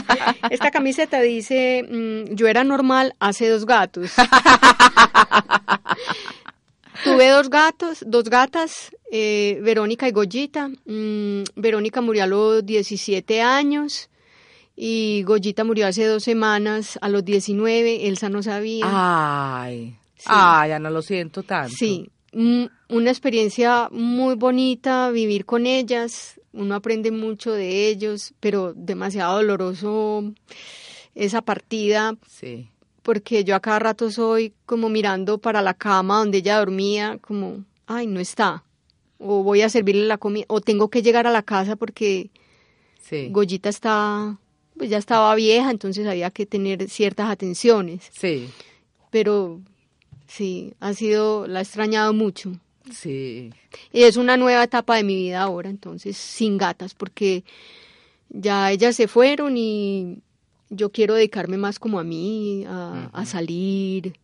Esta 0.50 0.70
camiseta 0.70 1.20
dice, 1.20 1.84
mm, 1.86 2.34
yo 2.34 2.46
era 2.46 2.64
normal 2.64 3.14
hace 3.20 3.48
dos 3.48 3.66
gatos. 3.66 4.12
Tuve 7.04 7.28
dos 7.28 7.50
gatos, 7.50 8.02
dos 8.06 8.24
gatas, 8.30 8.90
eh, 9.12 9.58
Verónica 9.62 10.08
y 10.08 10.12
Goyita. 10.12 10.68
Mm, 10.86 11.42
Verónica 11.56 12.00
murió 12.00 12.24
a 12.24 12.26
los 12.26 12.64
17 12.64 13.42
años 13.42 14.08
y 14.76 15.22
Goyita 15.24 15.64
murió 15.64 15.86
hace 15.86 16.04
dos 16.04 16.22
semanas, 16.22 16.98
a 17.00 17.08
los 17.08 17.24
19. 17.24 18.06
Elsa 18.08 18.28
no 18.28 18.42
sabía. 18.42 18.84
Ay, 18.86 19.96
ay, 20.26 20.70
Ana, 20.72 20.90
lo 20.90 21.00
siento 21.02 21.42
tanto. 21.42 21.74
Sí, 21.74 22.10
mm, 22.32 22.64
una 22.90 23.10
experiencia 23.10 23.88
muy 23.90 24.34
bonita 24.34 25.10
vivir 25.10 25.46
con 25.46 25.64
ellas, 25.66 26.38
uno 26.52 26.74
aprende 26.74 27.10
mucho 27.10 27.52
de 27.52 27.88
ellos, 27.88 28.34
pero 28.40 28.72
demasiado 28.74 29.36
doloroso 29.36 30.32
esa 31.14 31.40
partida, 31.42 32.14
Sí. 32.28 32.68
porque 33.02 33.44
yo 33.44 33.54
a 33.56 33.60
cada 33.60 33.78
rato 33.78 34.10
soy 34.10 34.52
como 34.66 34.88
mirando 34.90 35.38
para 35.38 35.62
la 35.62 35.72
cama 35.74 36.18
donde 36.18 36.38
ella 36.38 36.58
dormía, 36.58 37.18
como, 37.20 37.64
ay, 37.86 38.06
no 38.06 38.20
está, 38.20 38.64
o 39.18 39.42
voy 39.42 39.62
a 39.62 39.68
servirle 39.70 40.04
la 40.06 40.18
comida, 40.18 40.44
o 40.48 40.60
tengo 40.60 40.90
que 40.90 41.02
llegar 41.02 41.26
a 41.26 41.30
la 41.30 41.42
casa 41.42 41.76
porque 41.76 42.30
Sí. 43.00 43.28
Goyita 43.30 43.68
está, 43.68 44.36
pues 44.78 44.90
ya 44.90 44.98
estaba 44.98 45.34
vieja, 45.34 45.70
entonces 45.70 46.06
había 46.06 46.30
que 46.30 46.46
tener 46.46 46.88
ciertas 46.88 47.30
atenciones, 47.30 48.10
Sí. 48.12 48.48
pero 49.10 49.60
sí, 50.26 50.74
ha 50.80 50.92
sido, 50.94 51.46
la 51.46 51.60
he 51.60 51.62
extrañado 51.62 52.12
mucho. 52.12 52.52
Sí. 52.92 53.50
Y 53.92 54.02
es 54.02 54.16
una 54.16 54.36
nueva 54.36 54.62
etapa 54.64 54.96
de 54.96 55.02
mi 55.04 55.16
vida 55.16 55.42
ahora, 55.42 55.70
entonces, 55.70 56.16
sin 56.16 56.56
gatas, 56.58 56.94
porque 56.94 57.42
ya 58.28 58.70
ellas 58.70 58.94
se 58.96 59.08
fueron 59.08 59.56
y 59.56 60.18
yo 60.68 60.90
quiero 60.90 61.14
dedicarme 61.14 61.56
más 61.56 61.78
como 61.78 61.98
a 61.98 62.04
mí, 62.04 62.64
a, 62.66 63.10
a 63.12 63.24
salir, 63.26 64.14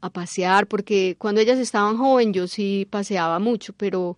a 0.00 0.08
pasear, 0.10 0.66
porque 0.66 1.16
cuando 1.18 1.40
ellas 1.40 1.58
estaban 1.58 1.96
joven 1.98 2.32
yo 2.32 2.46
sí 2.48 2.86
paseaba 2.88 3.38
mucho, 3.38 3.72
pero 3.76 4.16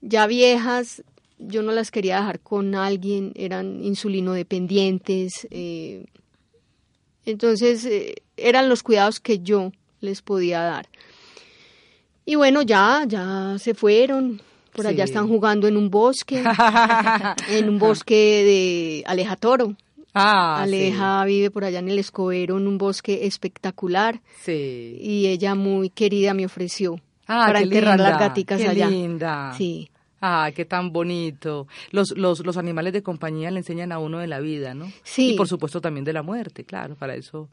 ya 0.00 0.26
viejas 0.28 1.02
yo 1.38 1.62
no 1.62 1.72
las 1.72 1.90
quería 1.90 2.16
dejar 2.16 2.40
con 2.40 2.74
alguien, 2.74 3.32
eran 3.36 3.82
insulino 3.84 4.32
dependientes, 4.32 5.46
eh, 5.50 6.06
entonces 7.24 7.84
eh, 7.84 8.16
eran 8.36 8.68
los 8.68 8.82
cuidados 8.82 9.20
que 9.20 9.40
yo 9.40 9.72
les 10.00 10.22
podía 10.22 10.60
dar. 10.62 10.88
Y 12.24 12.34
bueno, 12.34 12.62
ya, 12.62 13.04
ya 13.06 13.56
se 13.58 13.74
fueron. 13.74 14.40
Por 14.74 14.86
allá 14.86 15.02
están 15.04 15.26
jugando 15.26 15.66
en 15.66 15.76
un 15.76 15.90
bosque, 15.90 16.44
en 17.50 17.68
un 17.68 17.78
bosque 17.80 18.14
de 18.44 19.02
Aleja 19.06 19.34
Toro. 19.34 19.74
Ah, 20.14 20.62
Aleja 20.62 21.24
vive 21.24 21.50
por 21.50 21.64
allá 21.64 21.80
en 21.80 21.88
el 21.88 21.98
Escobero, 21.98 22.58
en 22.58 22.66
un 22.68 22.78
bosque 22.78 23.26
espectacular. 23.26 24.20
Sí. 24.44 24.96
Y 25.00 25.26
ella 25.26 25.54
muy 25.56 25.90
querida 25.90 26.32
me 26.32 26.46
ofreció 26.46 27.00
Ah, 27.26 27.44
para 27.46 27.60
enterrar 27.60 27.98
las 27.98 28.18
gaticas 28.20 28.60
qué 28.60 28.68
allá. 28.68 28.88
linda. 28.88 29.52
Sí. 29.56 29.90
Ah, 30.20 30.50
qué 30.54 30.64
tan 30.64 30.92
bonito. 30.92 31.68
Los, 31.92 32.16
los, 32.16 32.44
los 32.44 32.56
animales 32.56 32.92
de 32.92 33.02
compañía 33.02 33.50
le 33.50 33.58
enseñan 33.58 33.92
a 33.92 33.98
uno 33.98 34.18
de 34.18 34.26
la 34.26 34.40
vida, 34.40 34.74
¿no? 34.74 34.90
Sí. 35.04 35.32
Y 35.32 35.36
por 35.36 35.46
supuesto 35.48 35.80
también 35.80 36.04
de 36.04 36.12
la 36.12 36.22
muerte, 36.22 36.64
claro, 36.64 36.96
para 36.96 37.14
eso. 37.14 37.48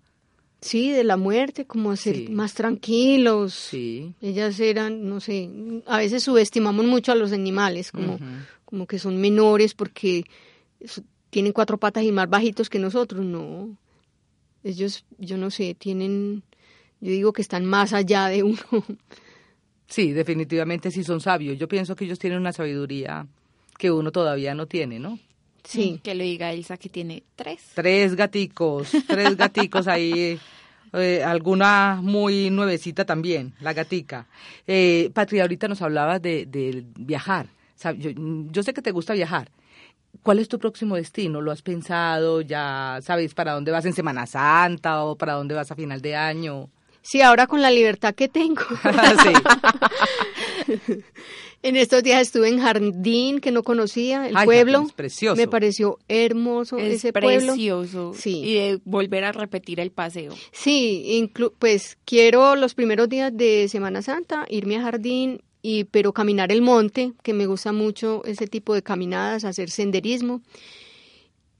Sí, 0.62 0.89
de 0.89 1.04
la 1.04 1.15
muerte, 1.15 1.65
como 1.65 1.91
a 1.91 1.95
ser 1.95 2.15
Sí. 2.15 2.28
más 2.30 2.56
tranquilos. 2.56 3.54
Sí. 3.54 4.15
Ellas 4.21 4.60
eran, 4.60 5.08
no 5.08 5.19
sé, 5.19 5.47
a 5.86 5.97
veces 5.99 6.23
subestimamos 6.23 6.86
mucho 6.86 7.12
a 7.12 7.15
los 7.15 7.34
animales, 7.34 7.91
como, 7.91 8.17
como 8.65 8.88
que 8.88 8.97
son 8.97 9.21
menores 9.21 9.75
porque 9.75 10.23
tienen 11.30 11.51
cuatro 11.54 11.78
patas 11.78 12.04
y 12.04 12.12
más 12.12 12.28
bajitos 12.30 12.69
que 12.69 12.80
nosotros. 12.80 13.23
No, 13.23 13.78
ellos, 14.63 15.06
yo 15.19 15.38
no 15.38 15.51
sé, 15.51 15.75
tienen, 15.75 16.41
yo 16.99 17.12
digo 17.12 17.32
que 17.32 17.43
están 17.43 17.65
más 17.65 17.93
allá 17.93 18.28
de 18.28 18.41
uno. 18.41 18.58
Sí, 19.88 20.12
definitivamente 20.12 20.91
sí 20.91 21.04
son 21.04 21.21
sabios. 21.21 21.58
Yo 21.58 21.67
pienso 21.67 21.95
que 21.95 22.06
ellos 22.06 22.19
tienen 22.19 22.39
una 22.39 22.54
sabiduría 22.54 23.28
que 23.78 23.91
uno 23.91 24.12
todavía 24.12 24.56
no 24.56 24.65
tiene, 24.65 25.00
¿no? 25.00 25.19
Sí, 25.63 26.00
Que 26.04 26.13
le 26.13 26.26
diga 26.26 26.52
Elsa 26.52 26.78
que 26.78 26.89
tiene 26.89 27.24
tres. 27.36 27.71
Tres 27.74 28.15
gaticos, 28.15 28.91
tres 29.08 29.36
gaticos 29.36 29.88
ahí, 29.88 30.39
eh, 30.93 31.24
alguna 31.24 32.00
muy 32.02 32.52
nuevecita 32.52 33.04
también, 33.04 33.54
la 33.62 33.74
gatica. 33.74 34.28
Eh, 34.67 35.10
Patria, 35.13 35.41
ahorita 35.41 35.67
nos 35.67 35.82
hablabas 35.82 36.21
de, 36.21 36.45
de 36.45 36.86
viajar. 37.00 37.48
Yo 38.52 38.63
sé 38.63 38.74
que 38.74 38.82
te 38.82 38.91
gusta 38.91 39.13
viajar. 39.13 39.50
¿Cuál 40.24 40.39
es 40.39 40.48
tu 40.48 40.60
próximo 40.60 40.95
destino? 40.95 41.41
¿Lo 41.41 41.52
has 41.52 41.62
pensado? 41.62 42.41
¿Ya 42.41 43.00
sabes 43.02 43.34
para 43.34 43.54
dónde 43.54 43.71
vas 43.71 43.86
en 43.86 43.93
Semana 43.93 44.26
Santa 44.26 45.04
o 45.04 45.17
para 45.17 45.34
dónde 45.34 45.56
vas 45.56 45.71
a 45.71 45.76
final 45.76 46.02
de 46.02 46.15
año? 46.15 46.69
Sí, 47.06 47.22
ahora 47.22 47.48
con 47.48 47.62
la 47.62 47.70
libertad 47.72 48.13
que 48.15 48.28
tengo. 48.28 48.62
sí. 50.68 50.94
En 51.63 51.76
estos 51.78 52.04
días 52.04 52.22
estuve 52.22 52.50
en 52.50 52.60
Jardín, 52.60 53.39
que 53.39 53.52
no 53.52 53.63
conocía, 53.63 54.28
el 54.28 54.38
Ay, 54.38 54.46
pueblo. 54.46 54.84
Es 54.86 54.94
precioso. 54.94 55.36
Me 55.36 55.48
pareció 55.48 55.98
hermoso 56.08 56.78
Es 56.78 56.96
ese 56.96 57.12
pueblo. 57.12 57.54
precioso. 57.54 58.13
Sí. 58.15 58.41
Y 58.44 58.54
de 58.54 58.80
volver 58.86 59.24
a 59.24 59.32
repetir 59.32 59.80
el 59.80 59.89
paseo. 59.89 60.36
Sí, 60.52 61.04
inclu- 61.24 61.54
pues 61.58 61.98
quiero 62.06 62.56
los 62.56 62.76
primeros 62.76 63.10
días 63.10 63.36
de 63.36 63.68
Semana 63.68 64.04
Santa 64.04 64.46
irme 64.48 64.78
a 64.78 64.84
Jardín, 64.84 65.41
y, 65.63 65.86
pero 65.86 66.13
caminar 66.13 66.52
el 66.52 66.62
monte, 66.62 67.13
que 67.24 67.34
me 67.34 67.48
gusta 67.48 67.72
mucho 67.72 68.22
ese 68.26 68.46
tipo 68.46 68.76
de 68.76 68.84
caminadas, 68.84 69.44
hacer 69.44 69.72
senderismo. 69.72 70.44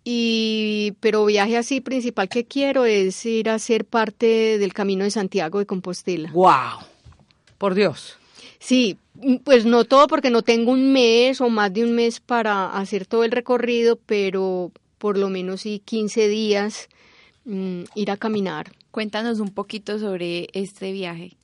Y, 0.08 0.94
pero 1.00 1.26
viaje 1.26 1.58
así 1.58 1.82
principal 1.82 2.30
que 2.30 2.46
quiero 2.46 2.86
es 2.86 3.26
ir 3.26 3.50
a 3.50 3.58
ser 3.58 3.86
parte 3.86 4.60
del 4.60 4.72
Camino 4.72 5.04
de 5.04 5.10
Santiago 5.10 5.58
de 5.58 5.66
Compostela. 5.66 6.32
¡Wow! 6.32 6.86
Por 7.58 7.74
Dios. 7.74 8.16
Sí, 8.60 8.98
mm, 9.16 9.38
pues 9.38 9.66
no 9.66 9.84
todo 9.86 10.06
porque 10.08 10.30
no 10.30 10.44
tengo 10.44 10.72
un 10.72 10.94
mes 10.94 11.42
o 11.42 11.50
más 11.50 11.74
de 11.74 11.84
un 11.84 11.94
mes 11.94 12.20
para 12.20 12.78
hacer 12.78 13.08
todo 13.08 13.24
el 13.24 13.32
recorrido, 13.32 13.96
pero 14.06 14.72
por 15.00 15.18
lo 15.18 15.30
menos 15.30 15.62
sí 15.62 15.82
15 15.84 16.28
días 16.28 16.88
mm, 17.46 17.86
ir 17.96 18.12
a 18.12 18.18
caminar. 18.18 18.72
Cuéntanos 18.92 19.40
un 19.40 19.50
poquito 19.50 19.98
sobre 19.98 20.50
este 20.54 20.92
viaje. 20.92 21.36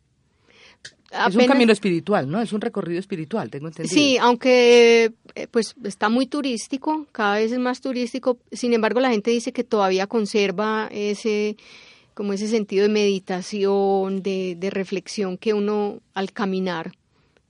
Es 1.11 1.35
un 1.35 1.45
camino 1.45 1.71
espiritual, 1.73 2.29
¿no? 2.29 2.41
Es 2.41 2.53
un 2.53 2.61
recorrido 2.61 2.99
espiritual, 2.99 3.49
tengo 3.49 3.67
entendido. 3.67 3.93
Sí, 3.93 4.17
aunque 4.17 5.11
eh, 5.35 5.47
pues 5.51 5.75
está 5.83 6.07
muy 6.09 6.25
turístico, 6.25 7.05
cada 7.11 7.35
vez 7.35 7.51
es 7.51 7.59
más 7.59 7.81
turístico, 7.81 8.37
sin 8.51 8.73
embargo 8.73 8.99
la 9.01 9.09
gente 9.11 9.29
dice 9.31 9.51
que 9.51 9.63
todavía 9.63 10.07
conserva 10.07 10.87
ese 10.91 11.57
como 12.13 12.33
ese 12.33 12.47
sentido 12.47 12.83
de 12.83 12.89
meditación, 12.89 14.21
de, 14.21 14.55
de 14.57 14.69
reflexión 14.69 15.37
que 15.37 15.53
uno 15.53 15.99
al 16.13 16.31
caminar 16.31 16.91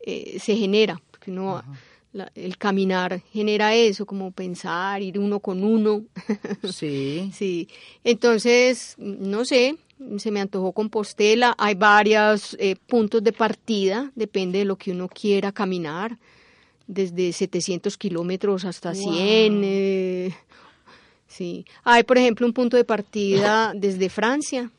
eh, 0.05 0.37
se 0.39 0.55
genera, 0.55 1.01
porque 1.11 1.31
uno 1.31 1.63
la- 2.13 2.31
el 2.35 2.57
caminar 2.57 3.21
genera 3.31 3.73
eso, 3.75 4.05
como 4.05 4.31
pensar, 4.31 5.01
ir 5.01 5.17
uno 5.19 5.39
con 5.39 5.63
uno. 5.63 6.03
Sí. 6.71 7.31
Sí, 7.33 7.67
entonces, 8.03 8.95
no 8.97 9.45
sé, 9.45 9.75
se 10.17 10.31
me 10.31 10.41
antojó 10.41 10.71
Compostela, 10.71 11.55
hay 11.57 11.75
varios 11.75 12.55
eh, 12.59 12.75
puntos 12.87 13.23
de 13.23 13.33
partida, 13.33 14.11
depende 14.15 14.59
de 14.59 14.65
lo 14.65 14.75
que 14.75 14.91
uno 14.91 15.07
quiera 15.07 15.51
caminar, 15.51 16.17
desde 16.87 17.31
700 17.31 17.97
kilómetros 17.97 18.65
hasta 18.65 18.93
100. 18.93 19.61
eh, 19.63 20.35
sí, 21.27 21.65
hay 21.83 22.03
por 22.03 22.17
ejemplo 22.17 22.45
un 22.45 22.53
punto 22.53 22.77
de 22.77 22.83
partida 22.83 23.73
desde 23.75 24.09
Francia, 24.09 24.71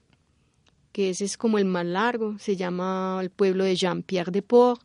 que 0.92 1.10
ese 1.10 1.24
es 1.24 1.36
como 1.36 1.58
el 1.58 1.64
más 1.64 1.86
largo, 1.86 2.38
se 2.38 2.56
llama 2.56 3.18
el 3.22 3.30
pueblo 3.30 3.64
de 3.64 3.76
Jean-Pierre 3.76 4.30
de 4.30 4.42
Port, 4.42 4.82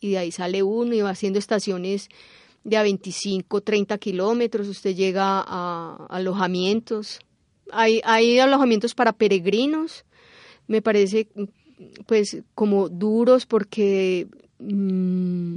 y 0.00 0.10
de 0.10 0.18
ahí 0.18 0.32
sale 0.32 0.62
uno 0.62 0.94
y 0.94 1.02
va 1.02 1.10
haciendo 1.10 1.38
estaciones 1.38 2.08
de 2.64 2.76
a 2.76 2.82
25, 2.82 3.60
30 3.60 3.98
kilómetros, 3.98 4.68
usted 4.68 4.94
llega 4.94 5.44
a 5.46 6.06
alojamientos. 6.10 7.20
Hay, 7.72 8.00
hay 8.04 8.38
alojamientos 8.38 8.94
para 8.94 9.12
peregrinos, 9.12 10.04
me 10.66 10.82
parece 10.82 11.28
pues 12.06 12.42
como 12.54 12.88
duros 12.88 13.46
porque 13.46 14.28
mm, 14.58 15.56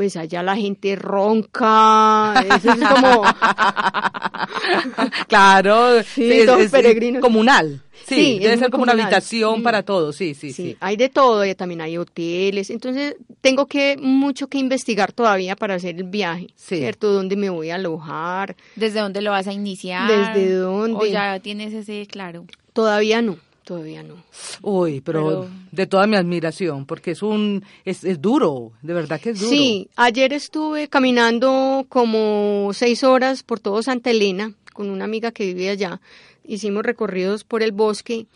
pues 0.00 0.16
allá 0.16 0.42
la 0.42 0.56
gente 0.56 0.96
ronca, 0.96 2.32
eso 2.56 2.72
es 2.72 2.88
como... 2.88 3.22
claro, 5.28 6.02
Sí, 6.02 6.32
es, 6.32 6.48
es 6.48 6.70
peregrinos. 6.70 7.20
comunal. 7.20 7.82
Sí, 8.06 8.14
Sí, 8.14 8.38
debe 8.38 8.54
es 8.54 8.60
ser 8.60 8.70
como 8.70 8.84
una 8.84 8.92
habitación 8.92 9.60
Mm. 9.60 9.62
para 9.62 9.82
todos, 9.82 10.16
sí, 10.16 10.32
sí, 10.32 10.54
Sí, 10.54 10.70
sí. 10.70 10.76
hay 10.80 10.96
de 10.96 11.10
todo, 11.10 11.44
y 11.44 11.54
también 11.54 11.82
hay 11.82 11.98
hoteles, 11.98 12.70
entonces 12.70 13.16
tengo 13.42 13.66
que 13.66 13.98
mucho 14.00 14.46
que 14.46 14.56
investigar 14.56 15.12
todavía 15.12 15.54
para 15.54 15.74
hacer 15.74 15.96
el 15.96 16.04
viaje, 16.04 16.46
Sí. 16.56 16.78
¿cierto? 16.78 17.12
¿Dónde 17.12 17.36
me 17.36 17.50
voy 17.50 17.68
a 17.68 17.74
alojar? 17.74 18.56
¿Desde 18.76 19.00
dónde 19.00 19.20
lo 19.20 19.32
vas 19.32 19.48
a 19.48 19.52
iniciar? 19.52 20.08
¿Desde 20.34 20.54
dónde? 20.54 20.96
O 20.98 21.04
ya 21.04 21.38
tienes 21.40 21.74
ese 21.74 22.06
claro. 22.06 22.46
Todavía 22.72 23.20
no, 23.20 23.36
todavía 23.64 24.02
no. 24.02 24.16
Uy, 24.62 25.00
pero, 25.00 25.24
Pero- 25.26 25.48
de 25.72 25.86
toda 25.86 26.06
mi 26.06 26.16
admiración, 26.16 26.86
porque 26.86 27.12
es 27.12 27.22
un, 27.22 27.64
es, 27.84 28.04
es 28.04 28.20
duro, 28.20 28.72
de 28.82 28.94
verdad 28.94 29.20
que 29.20 29.30
es 29.30 29.38
duro. 29.40 29.50
Sí, 29.50 29.88
ayer 29.96 30.32
estuve 30.32 30.88
caminando 30.88 31.86
como 31.88 32.70
seis 32.72 33.04
horas 33.04 33.42
por 33.42 33.60
todo 33.60 33.82
Santa 33.82 34.10
Elena 34.10 34.52
con 34.72 34.90
una 34.90 35.04
amiga 35.04 35.30
que 35.32 35.46
vive 35.46 35.68
allá. 35.70 36.00
Hicimos 36.44 36.82
recorridos 36.84 37.44
por 37.44 37.62
el 37.62 37.72
bosque 37.72 38.26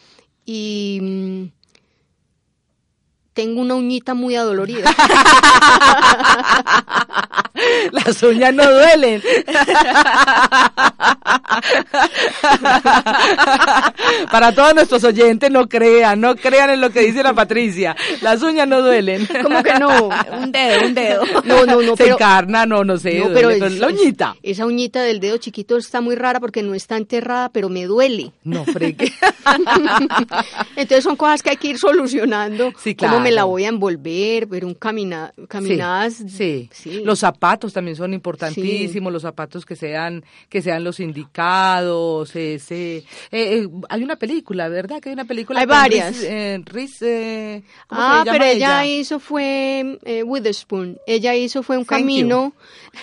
y 0.45 0.99
mm, 1.03 1.45
tengo 3.33 3.61
una 3.61 3.75
uñita 3.75 4.15
muy 4.15 4.37
adolorida. 4.37 4.95
Las 7.93 8.23
uñas 8.23 8.55
no 8.55 8.71
duelen. 8.71 9.23
Para 14.31 14.53
todos 14.55 14.75
nuestros 14.75 15.03
oyentes, 15.05 15.51
no 15.51 15.69
crean, 15.69 16.21
no 16.21 16.37
crean 16.37 16.71
en 16.71 16.81
lo 16.81 16.91
que 16.91 17.01
dice 17.01 17.23
la 17.23 17.35
Patricia. 17.35 17.95
Las 18.23 18.43
uñas 18.43 18.67
no 18.69 18.81
duelen. 18.83 19.27
¿Cómo 19.43 19.63
que 19.63 19.75
no? 19.79 20.09
Un 20.41 20.53
dedo, 20.53 20.87
un 20.87 20.95
dedo. 20.95 21.23
No, 21.45 21.67
no, 21.67 21.83
no, 21.83 21.97
Se 21.97 22.05
pero, 22.05 22.15
encarna, 22.17 22.65
no, 22.67 22.85
no 22.85 22.99
sé, 22.99 23.19
no, 23.19 23.25
duele, 23.29 23.35
pero 23.35 23.49
pero 23.51 23.67
es- 23.67 23.79
la 23.79 23.89
uñita. 23.89 24.37
Esa 24.43 24.67
uñita 24.67 25.03
del 25.03 25.21
dedo 25.21 25.37
chiquito 25.39 25.77
está 25.77 26.01
muy 26.01 26.15
rara 26.17 26.41
porque 26.41 26.63
no 26.63 26.75
está 26.75 26.97
enterrada, 26.97 27.49
pero 27.51 27.69
me 27.69 27.85
duele. 27.85 28.33
No, 28.45 28.65
freque. 28.65 29.13
Entonces 30.77 31.05
son 31.05 31.17
cosas 31.17 31.43
que 31.43 31.51
hay 31.51 31.57
que 31.57 31.69
ir 31.69 31.79
solucionando. 31.79 32.73
Sí, 32.79 32.95
¿Cómo 32.95 33.21
me 33.21 33.31
la 33.31 33.37
claro. 33.43 33.49
voy 33.49 33.65
a 33.65 33.69
envolver? 33.69 34.49
Pero 34.49 34.67
un 34.67 34.75
camina, 34.75 35.33
caminadas. 35.49 36.15
Sí, 36.29 36.69
sí. 36.73 37.03
Los 37.05 37.19
zapatos 37.21 37.73
también 37.73 37.97
son 37.97 38.15
importantísimos, 38.15 39.13
los 39.13 39.23
zapatos 39.23 39.65
que 39.67 39.77
sean 39.77 40.25
que 40.49 40.63
sean 40.63 40.85
los 40.85 41.01
indicados. 41.01 41.44
Ese, 42.35 42.97
eh, 42.97 43.05
eh, 43.31 43.69
hay 43.89 44.03
una 44.03 44.17
película, 44.17 44.69
¿verdad? 44.69 45.01
Que 45.01 45.11
hay 45.11 45.13
una 45.15 45.25
película. 45.25 45.61
Hay 45.61 45.67
varias. 45.67 46.23
Eh, 46.23 46.63
eh, 47.03 47.63
¿cómo 47.87 48.01
Ah, 48.01 48.19
se 48.21 48.25
llama 48.27 48.33
pero 48.39 48.45
ella, 48.45 48.87
hizo 48.87 49.19
fue 49.21 49.99
Witherspoon. 50.25 50.99
Ella 51.07 51.35
hizo 51.35 51.63
fue 51.63 51.77
un 51.77 51.85
Thank 51.85 52.01
camino. 52.01 52.53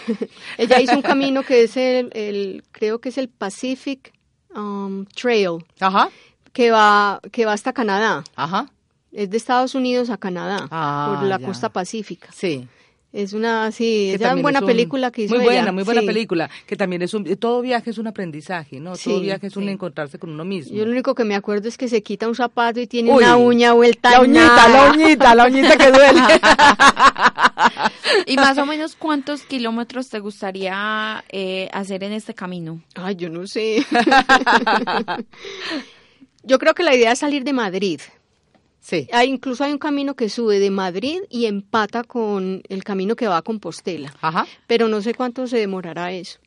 ella 0.58 0.80
hizo 0.80 0.96
un 0.96 1.02
camino 1.02 1.44
que 1.44 1.64
es 1.64 1.78
el, 1.78 2.10
el- 2.14 2.64
creo 2.72 3.00
que 3.00 3.10
es 3.10 3.18
el 3.18 3.30
Pacific 3.30 4.14
um, 4.56 5.06
Trail 5.06 5.64
Ajá, 5.80 6.10
que 6.54 6.72
va 6.72 7.20
que 7.32 7.46
va 7.46 7.54
hasta 7.54 7.74
Canadá. 7.74 8.24
ajá, 8.36 8.70
Es 9.12 9.30
de 9.30 9.38
Estados 9.38 9.76
Unidos 9.76 10.10
a 10.10 10.18
Canadá 10.18 10.68
Ah, 10.72 11.18
por 11.20 11.28
la 11.28 11.40
ya. 11.40 11.46
costa 11.48 11.70
pacífica. 11.70 12.30
sí. 12.34 12.68
Es 13.14 13.34
una 13.34 13.72
sí, 13.74 14.12
es 14.14 14.22
una 14.22 14.36
buena 14.36 14.60
es 14.60 14.64
un- 14.64 14.68
película 14.70 15.12
que 15.12 15.24
hizo 15.24 15.36
Muy 15.36 15.44
ella, 15.44 15.54
buena, 15.54 15.72
muy 15.74 15.84
buena 15.84 16.00
sí. 16.02 16.08
película. 16.08 16.50
Que 16.66 16.78
también 16.78 17.02
es 17.02 17.14
un. 17.14 17.26
Todo 17.36 17.62
viaje 17.62 17.90
es 17.90 17.98
un 17.98 18.08
aprendizaje, 18.08 18.80
¿no? 18.80 18.94
Todo 18.96 19.20
viaje 19.20 19.48
es 19.48 19.58
un 19.58 19.66
sí. 19.66 19.70
encontrarse 19.70 20.18
con 20.18 20.30
uno 20.30 20.46
mismo. 20.46 20.78
Yo 20.78 20.86
lo 20.86 20.92
único 20.92 21.14
que 21.14 21.26
me 21.26 21.36
acuerdo 21.36 21.68
es 21.68 21.78
que 21.78 21.90
se 21.90 22.02
quita 22.04 22.30
un 22.30 22.36
zapato 22.36 22.80
y 22.80 22.88
tiene 22.88 23.12
Uy, 23.12 23.18
una 23.24 23.36
uña 23.36 23.74
vuelta. 23.74 24.12
La 24.12 24.22
uñita, 24.22 24.48
nada. 24.48 24.70
la 24.70 24.92
uñita, 24.94 25.36
la 25.36 25.46
uñita 25.48 25.78
que 25.78 25.92
duele. 25.92 26.22
¿Y 28.28 28.36
más 28.38 28.58
o 28.58 28.66
menos 28.66 28.96
cuántos 28.96 29.42
kilómetros 29.44 30.08
te 30.10 30.20
gustaría 30.20 31.24
eh, 31.30 31.68
hacer 31.74 32.04
en 32.06 32.14
este 32.14 32.34
camino? 32.34 32.82
Ay, 32.96 33.16
yo 33.16 33.30
no 33.30 33.46
sé. 33.46 33.86
yo 36.44 36.60
creo 36.60 36.74
que 36.74 36.84
la 36.84 36.96
idea 36.96 37.12
es 37.12 37.20
salir 37.20 37.44
de 37.44 37.54
Madrid. 37.54 38.00
Sí. 38.82 39.08
Hay, 39.14 39.30
incluso 39.30 39.64
hay 39.64 39.72
un 39.72 39.78
camino 39.78 40.16
que 40.16 40.28
sube 40.28 40.60
de 40.60 40.70
Madrid 40.72 41.20
y 41.30 41.46
empata 41.46 42.04
con 42.04 42.62
el 42.68 42.84
camino 42.84 43.16
que 43.16 43.28
va 43.28 43.38
a 43.38 43.42
Compostela. 43.42 44.14
Ajá, 44.22 44.46
Pero 44.68 44.90
no 44.90 45.02
sé 45.02 45.14
cuánto 45.14 45.48
se 45.48 45.58
demorará 45.58 46.12
eso. 46.12 46.40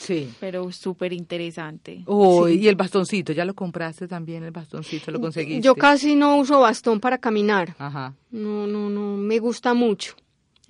sí. 0.00 0.28
Pero 0.40 0.72
súper 0.72 1.12
interesante. 1.12 2.02
Uy, 2.06 2.54
y 2.54 2.68
el 2.68 2.74
bastoncito, 2.74 3.32
¿ya 3.32 3.44
lo 3.44 3.54
compraste 3.54 4.08
también 4.08 4.42
el 4.42 4.50
bastoncito? 4.50 5.10
¿Lo 5.12 5.20
conseguiste? 5.20 5.62
Yo 5.62 5.74
casi 5.76 6.16
no 6.16 6.36
uso 6.38 6.58
bastón 6.60 6.98
para 6.98 7.18
caminar. 7.18 7.76
Ajá. 7.78 8.14
No, 8.30 8.66
no, 8.66 8.90
no, 8.90 9.16
me 9.16 9.38
gusta 9.38 9.74
mucho. 9.74 10.14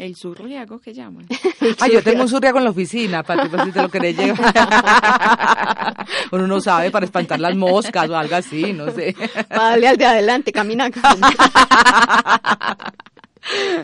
El 0.01 0.17
surriago 0.17 0.81
que 0.81 0.95
llaman. 0.95 1.27
Ay, 1.79 1.93
yo 1.93 2.03
tengo 2.03 2.23
un 2.23 2.29
surriago 2.31 2.57
en 2.57 2.65
la 2.65 2.71
oficina, 2.71 3.23
Pati, 3.23 3.51
pues 3.51 3.65
si 3.65 3.73
te 3.73 3.83
lo 3.83 3.91
querés 3.91 4.17
llevar. 4.17 6.07
Uno 6.33 6.47
no 6.47 6.59
sabe 6.63 6.91
para 6.91 7.05
espantar 7.05 7.39
las 7.39 7.55
moscas 7.55 8.09
o 8.09 8.17
algo 8.17 8.35
así, 8.35 8.73
no 8.73 8.91
sé. 8.93 9.15
Dale 9.51 9.89
al 9.89 9.99
de 9.99 10.07
adelante, 10.07 10.53
camina. 10.53 10.91